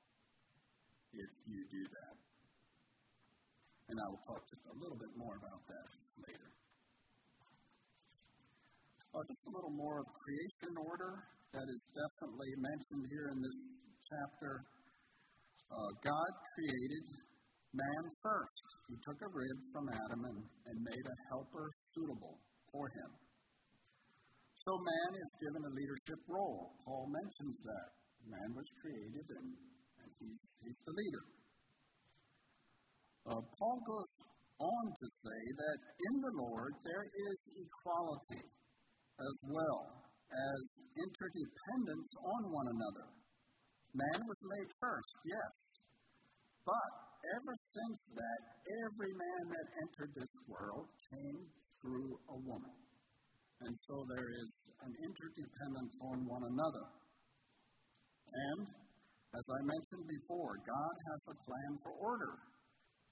if 1.12 1.30
you 1.48 1.60
do 1.70 1.82
that. 1.88 2.23
And 3.88 3.96
I 4.00 4.06
will 4.08 4.24
talk 4.24 4.40
just 4.48 4.64
a 4.64 4.76
little 4.80 4.96
bit 4.96 5.12
more 5.14 5.36
about 5.36 5.62
that 5.68 5.88
later. 6.24 6.48
Uh, 9.14 9.22
just 9.28 9.44
a 9.46 9.52
little 9.52 9.76
more 9.76 10.00
of 10.00 10.06
creation 10.24 10.72
order 10.80 11.12
that 11.54 11.66
is 11.68 11.82
definitely 11.94 12.50
mentioned 12.58 13.04
here 13.12 13.28
in 13.30 13.38
this 13.38 13.58
chapter. 14.10 14.52
Uh, 15.70 15.90
God 16.02 16.30
created 16.56 17.06
man 17.76 18.04
first. 18.24 18.64
He 18.88 18.96
took 19.04 19.18
a 19.20 19.30
rib 19.30 19.58
from 19.70 19.86
Adam 19.86 20.20
and, 20.32 20.40
and 20.42 20.76
made 20.82 21.06
a 21.06 21.16
helper 21.30 21.70
suitable 21.94 22.40
for 22.72 22.88
him. 22.88 23.10
So 24.64 24.70
man 24.80 25.10
is 25.20 25.30
given 25.44 25.62
a 25.62 25.72
leadership 25.76 26.20
role. 26.24 26.72
Paul 26.88 27.06
mentions 27.12 27.58
that. 27.68 27.88
Man 28.24 28.50
was 28.56 28.64
created 28.80 29.26
and, 29.28 29.48
and 30.00 30.10
he's, 30.16 30.40
he's 30.64 30.80
the 30.88 30.94
leader. 30.96 31.24
Uh, 33.34 33.42
Paul 33.58 33.78
goes 33.82 34.12
on 34.62 34.84
to 34.94 35.06
say 35.26 35.42
that 35.58 35.78
in 36.06 36.14
the 36.22 36.34
Lord 36.38 36.70
there 36.86 37.02
is 37.02 37.38
equality 37.50 38.46
as 38.46 39.36
well 39.50 40.06
as 40.30 40.60
interdependence 40.94 42.10
on 42.14 42.40
one 42.54 42.68
another. 42.70 43.06
Man 43.90 44.20
was 44.22 44.38
made 44.38 44.70
first, 44.78 45.14
yes. 45.26 45.52
But 46.62 46.90
ever 47.34 47.54
since 47.74 47.98
that, 48.14 48.40
every 48.86 49.10
man 49.18 49.42
that 49.50 49.66
entered 49.82 50.12
this 50.14 50.34
world 50.46 50.86
came 51.10 51.42
through 51.82 52.14
a 52.30 52.38
woman. 52.38 52.76
And 53.66 53.74
so 53.90 53.94
there 54.14 54.30
is 54.30 54.50
an 54.78 54.92
interdependence 55.10 55.94
on 56.06 56.22
one 56.22 56.44
another. 56.54 56.86
And, 58.30 58.62
as 59.34 59.46
I 59.46 59.60
mentioned 59.66 60.06
before, 60.06 60.54
God 60.62 60.94
has 61.10 61.20
a 61.34 61.36
plan 61.42 61.72
for 61.82 61.94
order. 61.98 62.53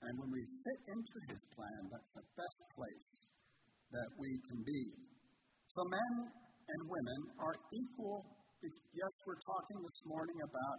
And 0.02 0.12
when 0.18 0.30
we 0.34 0.42
fit 0.42 0.80
into 0.90 1.16
his 1.30 1.42
plan, 1.54 1.80
that's 1.90 2.12
the 2.18 2.26
best 2.34 2.60
place 2.74 3.08
that 3.94 4.10
we 4.18 4.30
can 4.50 4.60
be. 4.66 4.82
So 5.72 5.80
men 5.86 6.12
and 6.26 6.80
women 6.90 7.20
are 7.38 7.56
equal. 7.70 8.26
Yes, 8.62 9.12
we're 9.26 9.42
talking 9.46 9.78
this 9.82 10.00
morning 10.06 10.38
about 10.42 10.78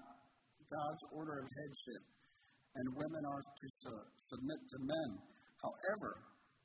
God's 0.68 1.04
order 1.16 1.40
of 1.44 1.48
headship 1.48 2.04
and 2.74 2.86
women 2.98 3.24
are 3.30 3.44
to 3.46 3.68
submit 4.34 4.62
to 4.74 4.78
men. 4.82 5.10
However, 5.62 6.12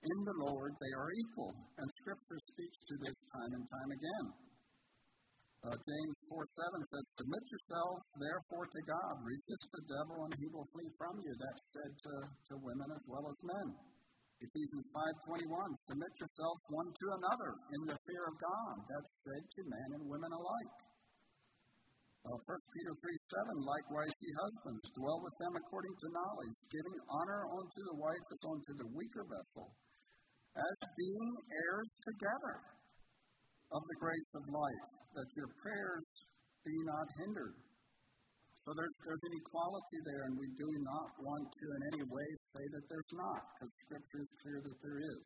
in 0.01 0.19
the 0.25 0.37
Lord 0.41 0.73
they 0.81 0.93
are 0.97 1.11
equal, 1.13 1.53
and 1.77 1.87
Scripture 2.01 2.41
speaks 2.55 2.79
to 2.89 2.95
this 3.05 3.19
time 3.35 3.53
and 3.61 3.67
time 3.69 3.91
again. 3.93 4.27
Uh, 5.67 5.75
James 5.75 6.17
4 6.31 6.39
7 6.39 6.87
says, 6.87 7.07
Submit 7.19 7.45
yourselves 7.51 8.03
therefore 8.15 8.67
to 8.71 8.81
God, 8.87 9.15
resist 9.27 9.67
the 9.75 9.85
devil, 9.91 10.19
and 10.31 10.35
he 10.39 10.47
will 10.55 10.71
flee 10.71 10.87
from 10.95 11.19
you. 11.19 11.35
That's 11.35 11.65
said 11.75 11.93
to, 11.99 12.15
to 12.31 12.55
women 12.63 12.87
as 12.95 13.03
well 13.11 13.27
as 13.27 13.39
men. 13.43 13.69
Ephesians 14.39 14.87
5:21 14.95 15.51
Submit 15.91 16.13
yourselves 16.23 16.63
one 16.71 16.91
to 16.95 17.07
another 17.11 17.51
in 17.75 17.83
the 17.91 17.99
fear 18.07 18.23
of 18.31 18.39
God. 18.39 18.75
That's 18.87 19.11
said 19.27 19.43
to 19.43 19.61
men 19.67 19.89
and 19.99 20.05
women 20.07 20.31
alike. 20.31 20.75
Uh, 22.23 22.39
1 22.39 22.75
Peter 22.79 22.95
3 22.95 23.19
7, 23.27 23.59
likewise, 23.59 24.15
ye 24.23 24.31
husbands, 24.39 24.87
dwell 24.95 25.19
with 25.27 25.35
them 25.43 25.59
according 25.59 25.95
to 26.07 26.07
knowledge, 26.15 26.55
giving 26.71 26.99
honor 27.11 27.43
unto 27.51 27.81
the 27.83 27.99
wife 27.99 28.27
as 28.31 28.43
unto 28.47 28.73
the 28.79 28.89
weaker 28.95 29.27
vessel, 29.27 29.75
as 30.55 30.79
being 30.95 31.35
heirs 31.51 31.91
together 32.07 32.78
of 33.73 33.83
the 33.85 33.99
grace 34.01 34.31
of 34.35 34.45
life, 34.49 34.87
that 35.15 35.29
your 35.37 35.51
prayers 35.61 36.07
be 36.65 36.77
not 36.89 37.09
hindered. 37.21 37.57
So 38.65 38.77
there's, 38.77 38.97
there's 39.01 39.25
an 39.25 39.37
equality 39.41 39.99
there, 40.05 40.23
and 40.29 40.35
we 40.37 40.49
do 40.61 40.69
not 40.85 41.09
want 41.25 41.45
to 41.49 41.65
in 41.73 41.83
any 41.97 42.05
way 42.05 42.29
say 42.53 42.65
that 42.69 42.85
there's 42.89 43.13
not, 43.17 43.41
because 43.57 43.73
Scripture 43.89 44.23
is 44.25 44.33
clear 44.45 44.59
that 44.61 44.79
there 44.85 45.01
is. 45.01 45.23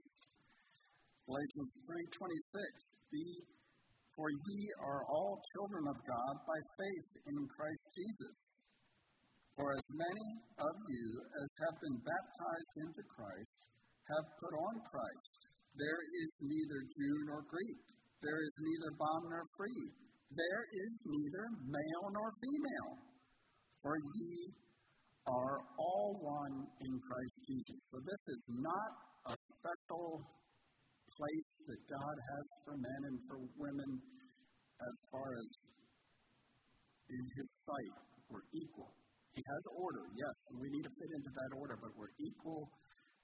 Galatians 1.27 1.71
3.26, 1.87 3.11
be 3.11 3.27
for 4.13 4.29
ye 4.29 4.61
are 4.85 5.03
all 5.09 5.41
children 5.57 5.89
of 5.89 5.97
God 6.05 6.35
by 6.45 6.59
faith 6.77 7.11
in 7.33 7.37
Christ 7.49 7.85
Jesus. 7.97 8.37
For 9.57 9.73
as 9.73 9.87
many 9.89 10.29
of 10.61 10.75
you 10.89 11.07
as 11.41 11.49
have 11.65 11.77
been 11.81 11.99
baptized 12.05 12.73
into 12.85 13.03
Christ 13.09 13.57
have 14.13 14.27
put 14.37 14.53
on 14.53 14.75
Christ. 14.85 15.33
There 15.77 16.03
is 16.25 16.31
neither 16.45 16.81
Jew 16.93 17.17
nor 17.25 17.41
Greek. 17.49 17.83
There 18.23 18.41
is 18.47 18.55
neither 18.63 18.91
bond 19.03 19.25
nor 19.35 19.45
free. 19.59 19.83
There 20.31 20.65
is 20.71 20.93
neither 21.03 21.45
male 21.67 22.07
nor 22.15 22.31
female. 22.39 22.93
For 23.83 23.99
ye 23.99 24.55
are 25.27 25.59
all 25.79 26.19
one 26.23 26.55
in 26.87 26.93
Christ 27.03 27.37
Jesus. 27.51 27.79
So 27.91 27.99
this 27.99 28.23
is 28.31 28.43
not 28.63 28.91
a 29.27 29.35
special 29.35 30.23
place 31.19 31.51
that 31.67 31.81
God 31.91 32.17
has 32.17 32.47
for 32.63 32.75
men 32.79 33.01
and 33.11 33.19
for 33.27 33.39
women 33.59 33.91
as 34.83 34.97
far 35.11 35.27
as 35.27 35.49
in 37.11 37.25
his 37.39 37.49
sight, 37.67 37.95
we're 38.31 38.47
equal. 38.55 38.91
He 39.35 39.43
has 39.43 39.63
order, 39.75 40.05
yes, 40.15 40.37
and 40.51 40.57
we 40.61 40.69
need 40.73 40.85
to 40.87 40.95
fit 40.97 41.11
into 41.13 41.33
that 41.35 41.51
order, 41.57 41.77
but 41.81 41.93
we're 41.97 42.15
equal 42.21 42.69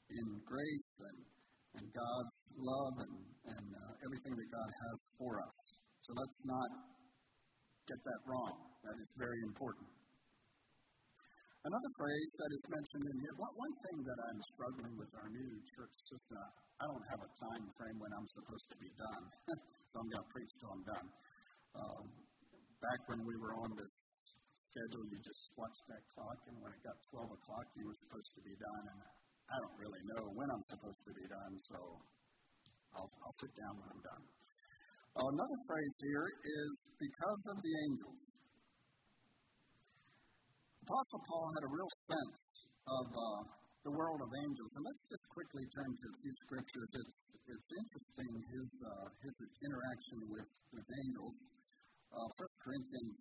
in 0.08 0.26
grace 0.44 0.94
and, 1.04 1.18
and 1.80 1.86
God's 1.92 2.34
love 2.56 2.94
and, 3.04 3.14
and 3.54 3.68
uh, 3.72 4.06
everything 4.06 4.34
that 4.36 4.48
God 4.52 4.70
has 4.70 4.96
for 5.16 5.32
us. 5.40 5.56
So 6.04 6.10
let's 6.16 6.38
not 6.44 6.70
get 7.88 8.00
that 8.04 8.20
wrong. 8.28 8.54
That 8.84 8.96
is 9.00 9.08
very 9.16 9.40
important. 9.48 9.88
Another 11.66 11.92
phrase 11.98 12.30
that 12.38 12.50
is 12.54 12.64
mentioned 12.70 13.06
in 13.12 13.16
here, 13.18 13.34
one, 13.34 13.74
thing 13.84 13.98
that 14.06 14.18
I'm 14.30 14.40
struggling 14.54 14.94
with 14.94 15.10
our 15.18 15.28
new 15.28 15.52
church 15.74 15.94
system, 16.06 16.38
I 16.78 16.84
don't 16.86 17.06
have 17.12 17.20
a 17.20 17.30
time 17.44 17.64
frame 17.74 17.98
when 17.98 18.12
I'm 18.14 18.28
supposed 18.30 18.66
to 18.72 18.76
be 18.78 18.90
done, 18.94 19.24
so 19.90 19.94
I'm 20.00 20.08
going 20.08 20.22
to 20.22 20.30
preach 20.32 20.52
till 20.62 20.70
I'm 20.70 20.84
done. 20.86 21.08
Um, 21.76 22.04
back 22.78 23.00
when 23.10 23.20
we 23.26 23.34
were 23.36 23.52
on 23.58 23.74
this 23.74 23.92
schedule, 24.70 25.04
you 25.10 25.18
just 25.18 25.42
watched 25.58 25.84
that 25.90 26.02
clock, 26.14 26.38
and 26.46 26.56
when 26.62 26.70
it 26.72 26.80
got 26.86 26.96
12 27.10 27.36
o'clock, 27.36 27.66
you 27.74 27.84
were 27.90 27.98
supposed 28.06 28.32
to 28.38 28.42
be 28.46 28.54
done. 28.54 28.84
And 28.94 29.00
I 29.50 29.56
don't 29.58 29.76
really 29.82 30.02
know 30.14 30.22
when 30.38 30.48
I'm 30.48 30.64
supposed 30.70 31.02
to 31.04 31.12
be 31.16 31.26
done, 31.26 31.52
so 31.68 31.78
I'll, 32.96 33.10
I'll 33.24 33.38
sit 33.40 33.52
down 33.58 33.74
when 33.76 33.88
I'm 33.92 34.02
done. 34.04 34.24
Uh, 35.18 35.26
another 35.34 35.58
phrase 35.66 35.94
here 35.98 36.26
is 36.30 36.70
because 37.00 37.42
of 37.50 37.56
the 37.58 37.74
angels. 37.90 38.20
Apostle 40.88 41.22
Paul 41.28 41.46
had 41.52 41.64
a 41.68 41.72
real 41.74 41.92
sense 42.08 42.38
of 42.88 43.06
uh, 43.12 43.40
the 43.84 43.92
world 43.92 44.20
of 44.20 44.30
angels. 44.44 44.70
And 44.72 44.82
let's 44.84 45.04
just 45.08 45.26
quickly 45.32 45.64
turn 45.72 45.90
to 45.90 46.06
a 46.08 46.16
few 46.20 46.34
scriptures. 46.48 46.90
It's, 46.96 47.14
it's 47.48 47.70
interesting 47.72 48.32
his, 48.52 48.68
uh, 48.84 49.06
his 49.24 49.36
interaction 49.64 50.18
with, 50.32 50.48
with 50.72 50.86
angels. 50.86 51.36
Uh, 52.08 52.40
1 52.40 52.64
Corinthians 52.64 53.16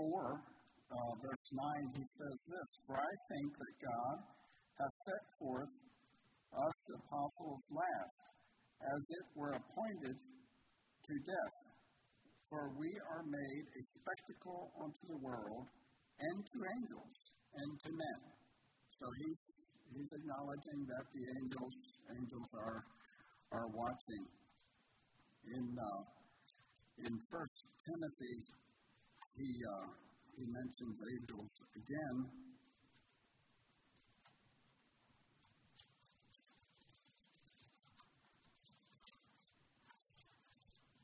4, 0.00 0.06
uh, 0.06 1.12
verse 1.20 1.46
9, 1.52 1.98
he 2.00 2.04
says 2.04 2.36
this 2.48 2.68
For 2.88 2.96
I 2.96 3.12
think 3.32 3.48
that 3.52 3.74
God 3.84 4.16
hath 4.80 4.96
set 5.08 5.24
forth 5.40 5.72
us 6.52 6.76
apostles 6.92 7.64
last, 7.72 8.24
as 8.82 9.00
it 9.08 9.26
were 9.34 9.54
appointed 9.54 10.16
to 10.16 11.14
death. 11.26 11.56
For 12.50 12.68
we 12.76 12.90
are 13.08 13.24
made 13.24 13.64
a 13.64 13.82
spectacle 13.96 14.72
unto 14.82 15.02
the 15.08 15.20
world, 15.24 15.66
and 16.20 16.38
to 16.44 16.58
angels, 16.76 17.16
and 17.56 17.70
to 17.80 17.90
men. 17.90 18.20
So 19.00 19.06
he's, 19.24 19.40
he's 19.96 20.10
acknowledging 20.12 20.80
that 20.86 21.04
the 21.16 21.24
angels 21.40 21.76
angels 22.12 22.50
are 22.54 22.84
are 23.52 23.68
watching. 23.68 24.24
In 25.54 25.66
uh, 25.74 26.02
in 27.04 27.12
First 27.30 27.58
Timothy, 27.84 28.36
he 29.36 29.48
uh, 29.64 29.88
he 30.36 30.44
mentions 30.46 30.96
angels 31.02 31.50
again. 31.76 32.16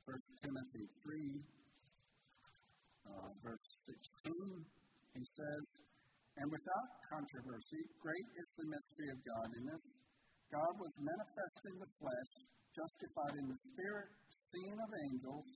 First 0.07 0.38
Timothy 0.49 0.89
three, 1.05 1.45
uh, 3.05 3.29
verse 3.45 3.69
sixteen, 3.85 4.65
he 5.13 5.21
says, 5.37 5.65
"And 6.41 6.49
without 6.49 6.89
controversy, 7.13 7.83
great 8.01 8.29
is 8.33 8.49
the 8.57 8.69
mystery 8.73 9.09
of 9.13 9.19
godliness. 9.29 9.85
God 10.49 10.73
was 10.81 11.05
manifest 11.05 11.61
in 11.69 11.77
the 11.85 11.93
flesh, 12.01 12.33
justified 12.73 13.37
in 13.37 13.47
the 13.53 13.61
spirit, 13.61 14.09
seen 14.57 14.73
of 14.73 14.91
angels." 15.13 15.49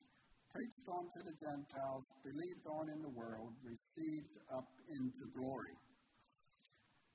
preached 0.53 0.85
on 0.85 1.09
to 1.09 1.21
the 1.25 1.37
Gentiles, 1.41 2.05
believed 2.21 2.67
on 2.69 2.85
in 2.93 3.01
the 3.01 3.15
world, 3.17 3.57
received 3.65 4.37
up 4.53 4.69
into 4.93 5.25
glory. 5.33 5.73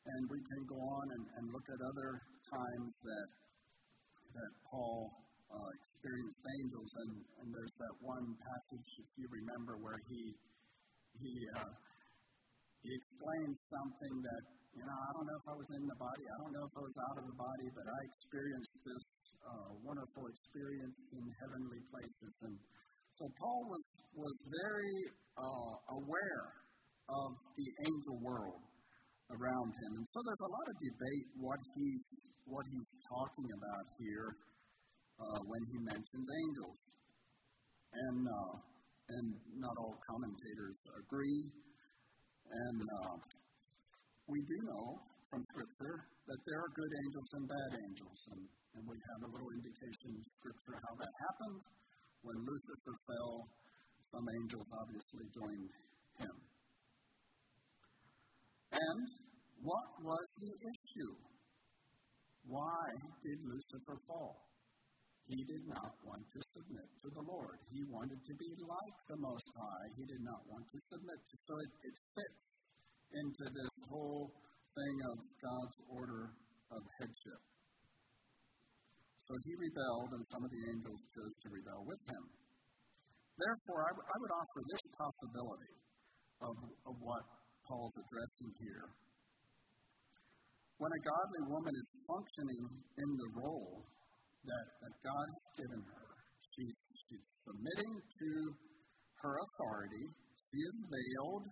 And 0.10 0.26
we 0.26 0.42
can 0.42 0.66
go 0.66 0.82
on 0.82 1.06
and, 1.14 1.26
and 1.38 1.54
look 1.54 1.70
at 1.70 1.78
other 1.86 2.12
times 2.50 2.94
that 3.06 3.30
that 4.34 4.54
Paul 4.66 5.27
uh, 5.52 5.70
experienced 5.74 6.42
angels, 6.60 6.92
and, 7.04 7.12
and 7.44 7.48
there's 7.52 7.76
that 7.80 7.96
one 8.04 8.28
passage, 8.40 8.90
if 9.00 9.10
you 9.18 9.28
remember, 9.32 9.80
where 9.80 10.00
he 10.08 10.22
he 11.18 11.34
uh, 11.58 11.74
he 12.86 12.90
explains 12.94 13.56
something 13.74 14.16
that 14.22 14.44
you 14.78 14.86
know 14.86 14.98
I 14.98 15.10
don't 15.18 15.28
know 15.28 15.40
if 15.42 15.48
I 15.48 15.56
was 15.58 15.70
in 15.74 15.84
the 15.88 16.00
body, 16.00 16.24
I 16.28 16.38
don't 16.44 16.54
know 16.54 16.66
if 16.68 16.76
I 16.78 16.84
was 16.84 16.98
out 17.10 17.18
of 17.22 17.26
the 17.26 17.38
body, 17.38 17.68
but 17.74 17.86
I 17.88 18.00
experienced 18.14 18.76
this 18.86 19.06
uh, 19.48 19.70
wonderful 19.82 20.24
experience 20.30 20.98
in 21.16 21.24
heavenly 21.42 21.82
places, 21.90 22.34
and 22.46 22.56
so 23.18 23.26
Paul 23.42 23.62
was, 23.74 23.86
was 24.14 24.36
very 24.46 24.98
uh, 25.42 25.74
aware 25.98 26.48
of 27.10 27.30
the 27.58 27.68
angel 27.90 28.18
world 28.22 28.62
around 29.34 29.70
him. 29.74 29.92
And 29.98 30.06
so 30.14 30.22
there's 30.22 30.46
a 30.46 30.52
lot 30.54 30.68
of 30.70 30.76
debate 30.78 31.26
what 31.42 31.58
he 31.74 31.88
what 32.46 32.64
he's 32.70 32.92
talking 33.10 33.50
about 33.58 33.86
here 34.00 34.30
uh, 35.18 35.40
when 35.46 35.62
he 35.74 35.78
mentions 35.84 36.28
angels. 36.28 36.80
And 37.88 38.22
uh, 38.28 38.56
and 39.08 39.28
not 39.56 39.76
all 39.80 39.96
commentators 40.04 40.78
agree. 41.00 41.44
And 42.48 42.80
uh, 42.84 43.16
we 44.28 44.40
do 44.44 44.58
know 44.68 44.86
from 45.32 45.44
Scripture 45.56 45.98
that 46.28 46.40
there 46.44 46.60
are 46.60 46.72
good 46.76 46.94
angels 47.08 47.30
and 47.40 47.46
bad 47.48 47.72
angels, 47.88 48.20
and, 48.36 48.42
and 48.76 48.84
we 48.88 48.98
have 49.00 49.20
a 49.28 49.30
little 49.32 49.52
indication 49.52 50.12
in 50.16 50.24
Scripture 50.40 50.76
how 50.76 50.94
that 51.00 51.14
happened. 51.28 51.60
When 52.24 52.38
Lucifer 52.44 52.96
fell, 53.08 53.36
some 54.12 54.28
angels 54.28 54.68
obviously 54.76 55.26
joined 55.32 55.72
him. 56.20 56.36
And 58.76 59.04
what 59.64 59.88
was 60.04 60.26
the 60.44 60.52
issue? 60.52 61.14
Why 62.48 62.84
did 63.24 63.40
Lucifer 63.44 63.98
fall? 64.08 64.47
He 65.28 65.44
did 65.44 65.64
not 65.68 65.92
want 66.08 66.24
to 66.24 66.40
submit 66.56 66.88
to 67.04 67.10
the 67.12 67.26
Lord. 67.28 67.60
He 67.68 67.84
wanted 67.92 68.20
to 68.24 68.34
be 68.40 68.52
like 68.64 68.98
the 69.12 69.20
Most 69.20 69.48
High. 69.60 69.88
He 70.00 70.06
did 70.08 70.24
not 70.24 70.42
want 70.48 70.64
to 70.72 70.80
submit 70.88 71.20
to. 71.20 71.36
So 71.44 71.54
it, 71.60 71.72
it 71.84 71.96
fits 72.16 72.42
into 73.12 73.46
this 73.52 73.74
whole 73.92 74.32
thing 74.72 74.96
of 75.12 75.16
God's 75.44 75.78
order 75.92 76.24
of 76.72 76.82
headship. 77.00 77.42
So 79.28 79.36
he 79.44 79.54
rebelled, 79.60 80.12
and 80.16 80.24
some 80.32 80.44
of 80.48 80.52
the 80.52 80.64
angels 80.72 81.02
chose 81.12 81.36
to 81.44 81.48
rebel 81.52 81.84
with 81.84 82.00
him. 82.08 82.24
Therefore, 83.36 83.82
I, 83.84 83.92
w- 83.92 84.08
I 84.08 84.16
would 84.24 84.34
offer 84.40 84.60
this 84.72 84.84
possibility 84.96 85.74
of, 86.40 86.56
of 86.88 86.96
what 87.04 87.24
Paul's 87.68 87.96
addressing 88.00 88.52
here. 88.64 88.88
When 90.80 90.94
a 90.94 91.02
godly 91.04 91.44
woman 91.52 91.74
is 91.76 91.90
functioning 92.08 92.66
in 93.04 93.10
the 93.20 93.30
role 93.44 93.84
that, 94.48 94.68
that 94.80 94.96
God 95.04 95.26
has 95.28 95.48
given 95.60 95.82
her, 95.84 96.08
she's, 96.56 96.78
she's 97.10 97.26
submitting 97.44 97.94
to 98.00 98.30
her 99.28 99.34
authority, 99.44 100.06
she 100.48 100.60
is 100.64 100.78
veiled 100.88 101.46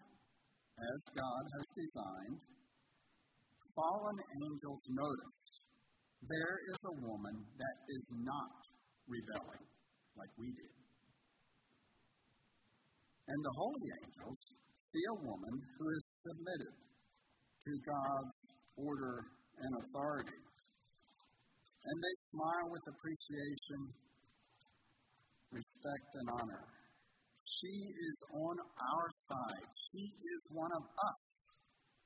as 0.80 1.00
God 1.16 1.44
has 1.56 1.66
designed. 1.72 2.40
Fallen 3.72 4.20
angels 4.20 4.84
notice 4.92 5.40
there 6.28 6.58
is 6.72 6.80
a 6.84 6.96
woman 7.08 7.36
that 7.60 7.78
is 7.88 8.06
not 8.24 8.56
rebelling 9.08 9.66
like 10.16 10.32
we 10.40 10.48
did. 10.52 10.76
And 13.28 13.40
the 13.42 13.56
holy 13.58 13.90
angels 14.04 14.40
see 14.92 15.06
a 15.12 15.20
woman 15.24 15.56
who 15.80 15.86
is 15.92 16.04
submitted 16.24 16.76
to 16.76 17.72
God's 17.84 18.36
order 18.78 19.16
and 19.60 19.72
authority. 19.82 20.40
And 21.86 21.98
they 22.02 22.16
smile 22.32 22.68
with 22.70 22.86
appreciation, 22.92 23.80
respect, 25.52 26.10
and 26.16 26.28
honor. 26.42 26.64
She 27.66 27.82
is 27.82 28.18
on 28.30 28.62
our 28.62 29.08
side. 29.26 29.70
She 29.90 30.06
is 30.06 30.42
one 30.54 30.70
of 30.70 30.86
us 30.86 31.22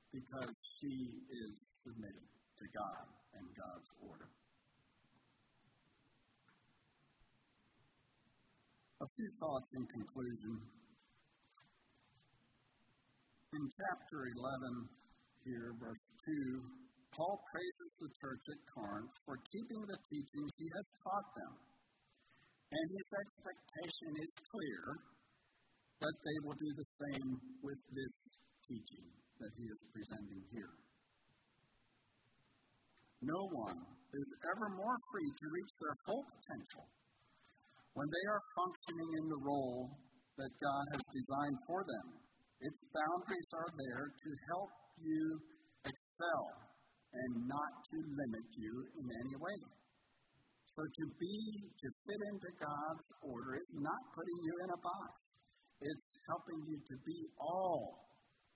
because 0.08 0.56
she 0.80 1.12
is 1.12 1.52
submitted 1.84 2.28
to 2.32 2.64
God 2.72 3.04
and 3.36 3.44
God's 3.52 3.90
order. 4.08 4.24
A 9.04 9.08
few 9.20 9.28
thoughts 9.36 9.68
in 9.76 9.84
conclusion. 9.84 10.64
In 13.52 13.64
chapter 13.68 14.18
11, 14.32 14.88
here, 15.44 15.76
verse 15.76 16.04
2, 16.24 16.56
Paul 17.12 17.36
praises 17.52 17.92
the 18.00 18.08
church 18.16 18.44
at 18.48 18.60
Corinth 18.72 19.12
for 19.28 19.36
keeping 19.52 19.84
the 19.84 20.00
teachings 20.08 20.52
he 20.56 20.68
has 20.72 20.86
taught 21.04 21.28
them. 21.36 21.52
And 22.72 22.86
his 22.96 23.08
expectation 23.12 24.24
is 24.24 24.32
clear 24.48 25.19
that 26.00 26.16
they 26.24 26.38
will 26.48 26.56
do 26.56 26.70
the 26.80 26.88
same 26.96 27.28
with 27.60 27.80
this 27.92 28.14
teaching 28.64 29.06
that 29.40 29.52
he 29.56 29.64
is 29.68 29.80
presenting 29.92 30.42
here. 30.52 30.74
No 33.20 33.40
one 33.52 33.80
is 34.16 34.28
ever 34.48 34.68
more 34.80 34.96
free 35.12 35.30
to 35.30 35.46
reach 35.52 35.72
their 35.76 35.96
full 36.08 36.24
potential 36.24 36.88
when 37.92 38.08
they 38.08 38.26
are 38.32 38.42
functioning 38.56 39.10
in 39.20 39.26
the 39.28 39.42
role 39.44 39.92
that 40.40 40.52
God 40.56 40.84
has 40.96 41.04
designed 41.12 41.60
for 41.68 41.84
them. 41.84 42.06
Its 42.64 42.80
boundaries 42.96 43.50
are 43.60 43.72
there 43.76 44.06
to 44.08 44.30
help 44.56 44.72
you 45.04 45.24
excel 45.84 46.44
and 47.12 47.32
not 47.44 47.72
to 47.92 47.96
limit 48.00 48.46
you 48.56 48.72
in 49.04 49.06
any 49.20 49.36
way. 49.36 49.58
So 50.76 50.80
to 50.86 51.04
be, 51.20 51.36
to 51.66 51.86
fit 52.08 52.20
into 52.32 52.50
God's 52.56 53.08
order 53.20 53.60
is 53.60 53.72
not 53.84 54.00
putting 54.16 54.40
you 54.48 54.54
in 54.64 54.68
a 54.70 54.80
box. 54.80 55.29
It's 55.80 56.08
helping 56.28 56.60
you 56.68 56.76
to 56.76 56.96
be 57.08 57.18
all 57.40 58.04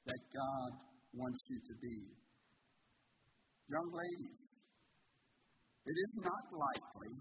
that 0.04 0.22
God 0.28 0.70
wants 1.16 1.40
you 1.48 1.58
to 1.58 1.74
be. 1.80 1.96
Young 3.64 3.88
ladies, 3.96 4.44
it 5.88 5.96
is 5.96 6.12
not 6.20 6.44
likely 6.52 7.12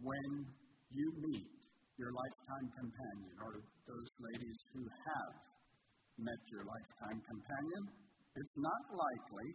when 0.00 0.30
you 0.96 1.06
meet 1.28 1.48
your 2.00 2.12
lifetime 2.12 2.68
companion 2.72 3.34
or 3.40 3.52
those 3.84 4.10
ladies 4.32 4.58
who 4.72 4.84
have 4.84 5.32
met 6.16 6.40
your 6.48 6.64
lifetime 6.64 7.20
companion, 7.20 7.82
it's 8.32 8.56
not 8.56 8.82
likely 8.96 9.48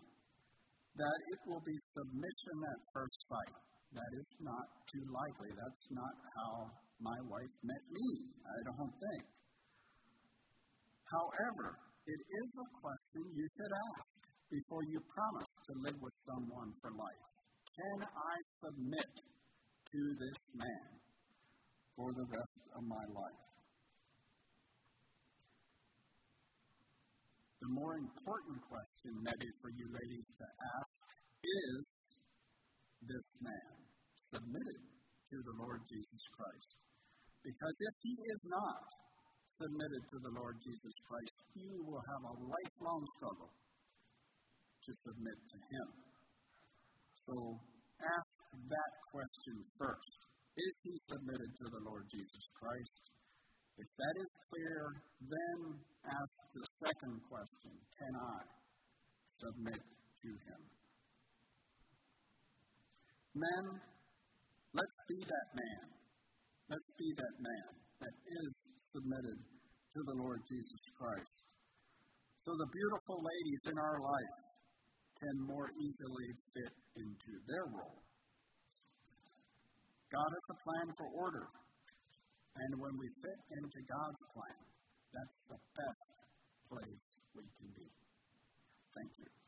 that 0.98 1.20
it 1.34 1.39
will 1.50 1.64
be 1.66 1.78
submission 1.98 2.58
at 2.70 2.80
first 2.94 3.20
sight. 3.26 3.58
That 3.94 4.12
is 4.22 4.30
not 4.42 4.68
too 4.86 5.06
likely. 5.10 5.50
That's 5.54 5.86
not 5.98 6.16
how 6.38 6.54
my 7.02 7.18
wife 7.26 7.56
met 7.66 7.84
me, 7.89 8.08
I 8.45 8.58
don't 8.70 8.93
think. 8.93 9.26
However, 11.10 11.68
it 12.06 12.22
is 12.22 12.49
a 12.56 12.68
question 12.78 13.22
you 13.34 13.47
should 13.58 13.74
ask 13.74 14.10
before 14.54 14.84
you 14.86 15.02
promise 15.10 15.52
to 15.66 15.74
live 15.82 15.99
with 16.02 16.18
someone 16.30 16.70
for 16.82 16.91
life. 16.93 17.26
Can 17.74 17.99
I 18.06 18.36
submit 18.62 19.12
to 19.18 20.02
this 20.22 20.39
man 20.54 20.88
for 21.97 22.14
the 22.14 22.28
rest 22.30 22.62
of 22.78 22.84
my 22.86 23.06
life? 23.12 23.43
The 27.62 27.72
more 27.78 27.95
important 27.97 28.58
question, 28.66 29.14
maybe, 29.22 29.49
for 29.62 29.70
you 29.70 29.86
ladies 29.93 30.28
to 30.38 30.47
ask 30.49 31.02
is 31.41 31.82
this 33.06 33.28
man 33.41 33.74
submitted 34.34 34.82
to 35.30 35.38
the 35.45 35.56
Lord 35.62 35.82
Jesus 35.86 36.24
Christ? 36.34 36.81
Because 37.42 37.76
if 37.80 37.96
he 38.06 38.14
is 38.14 38.42
not, 38.46 38.82
submitted 39.62 40.04
to 40.10 40.18
the 40.26 40.34
Lord 40.34 40.58
Jesus 40.66 40.96
Christ, 41.06 41.36
you 41.54 41.86
will 41.86 42.02
have 42.02 42.24
a 42.26 42.36
lifelong 42.50 43.04
struggle 43.18 43.54
to 43.54 44.92
submit 45.06 45.38
to 45.38 45.58
Him. 45.70 45.88
So 47.30 47.36
ask 48.02 48.34
that 48.58 48.92
question 49.14 49.58
first. 49.78 50.18
Is 50.58 50.74
he 50.84 50.94
submitted 51.14 51.52
to 51.62 51.66
the 51.78 51.82
Lord 51.86 52.10
Jesus 52.10 52.46
Christ? 52.58 53.04
If 53.78 53.88
that 53.88 54.16
is 54.18 54.32
clear, 54.50 54.80
then 55.30 55.58
ask 56.10 56.34
the 56.58 56.66
second 56.82 57.16
question 57.30 57.72
Can 58.02 58.14
I 58.18 58.39
submit 59.46 59.82
to 59.86 60.32
Him? 60.50 60.62
Men, 63.38 63.64
let's 64.74 65.00
be 65.08 65.22
that 65.22 65.48
man. 65.54 66.01
Let's 66.72 66.92
be 66.96 67.12
that 67.20 67.36
man 67.36 67.68
that 68.00 68.16
is 68.16 68.52
submitted 68.96 69.40
to 69.44 70.00
the 70.08 70.16
Lord 70.24 70.40
Jesus 70.48 70.84
Christ. 70.96 71.36
So 72.48 72.56
the 72.56 72.72
beautiful 72.72 73.20
ladies 73.20 73.64
in 73.68 73.76
our 73.76 74.00
life 74.00 74.38
can 75.20 75.36
more 75.52 75.68
easily 75.68 76.30
fit 76.56 76.74
into 76.96 77.32
their 77.44 77.68
role. 77.76 78.00
God 80.16 80.30
has 80.32 80.48
a 80.48 80.58
plan 80.64 80.88
for 80.96 81.08
order. 81.12 81.48
And 82.56 82.72
when 82.80 82.96
we 82.96 83.08
fit 83.20 83.40
into 83.52 83.80
God's 83.92 84.24
plan, 84.32 84.64
that's 85.12 85.40
the 85.52 85.60
best 85.76 86.08
place 86.72 87.08
we 87.36 87.44
can 87.60 87.70
be. 87.76 87.88
Thank 88.96 89.12
you. 89.20 89.41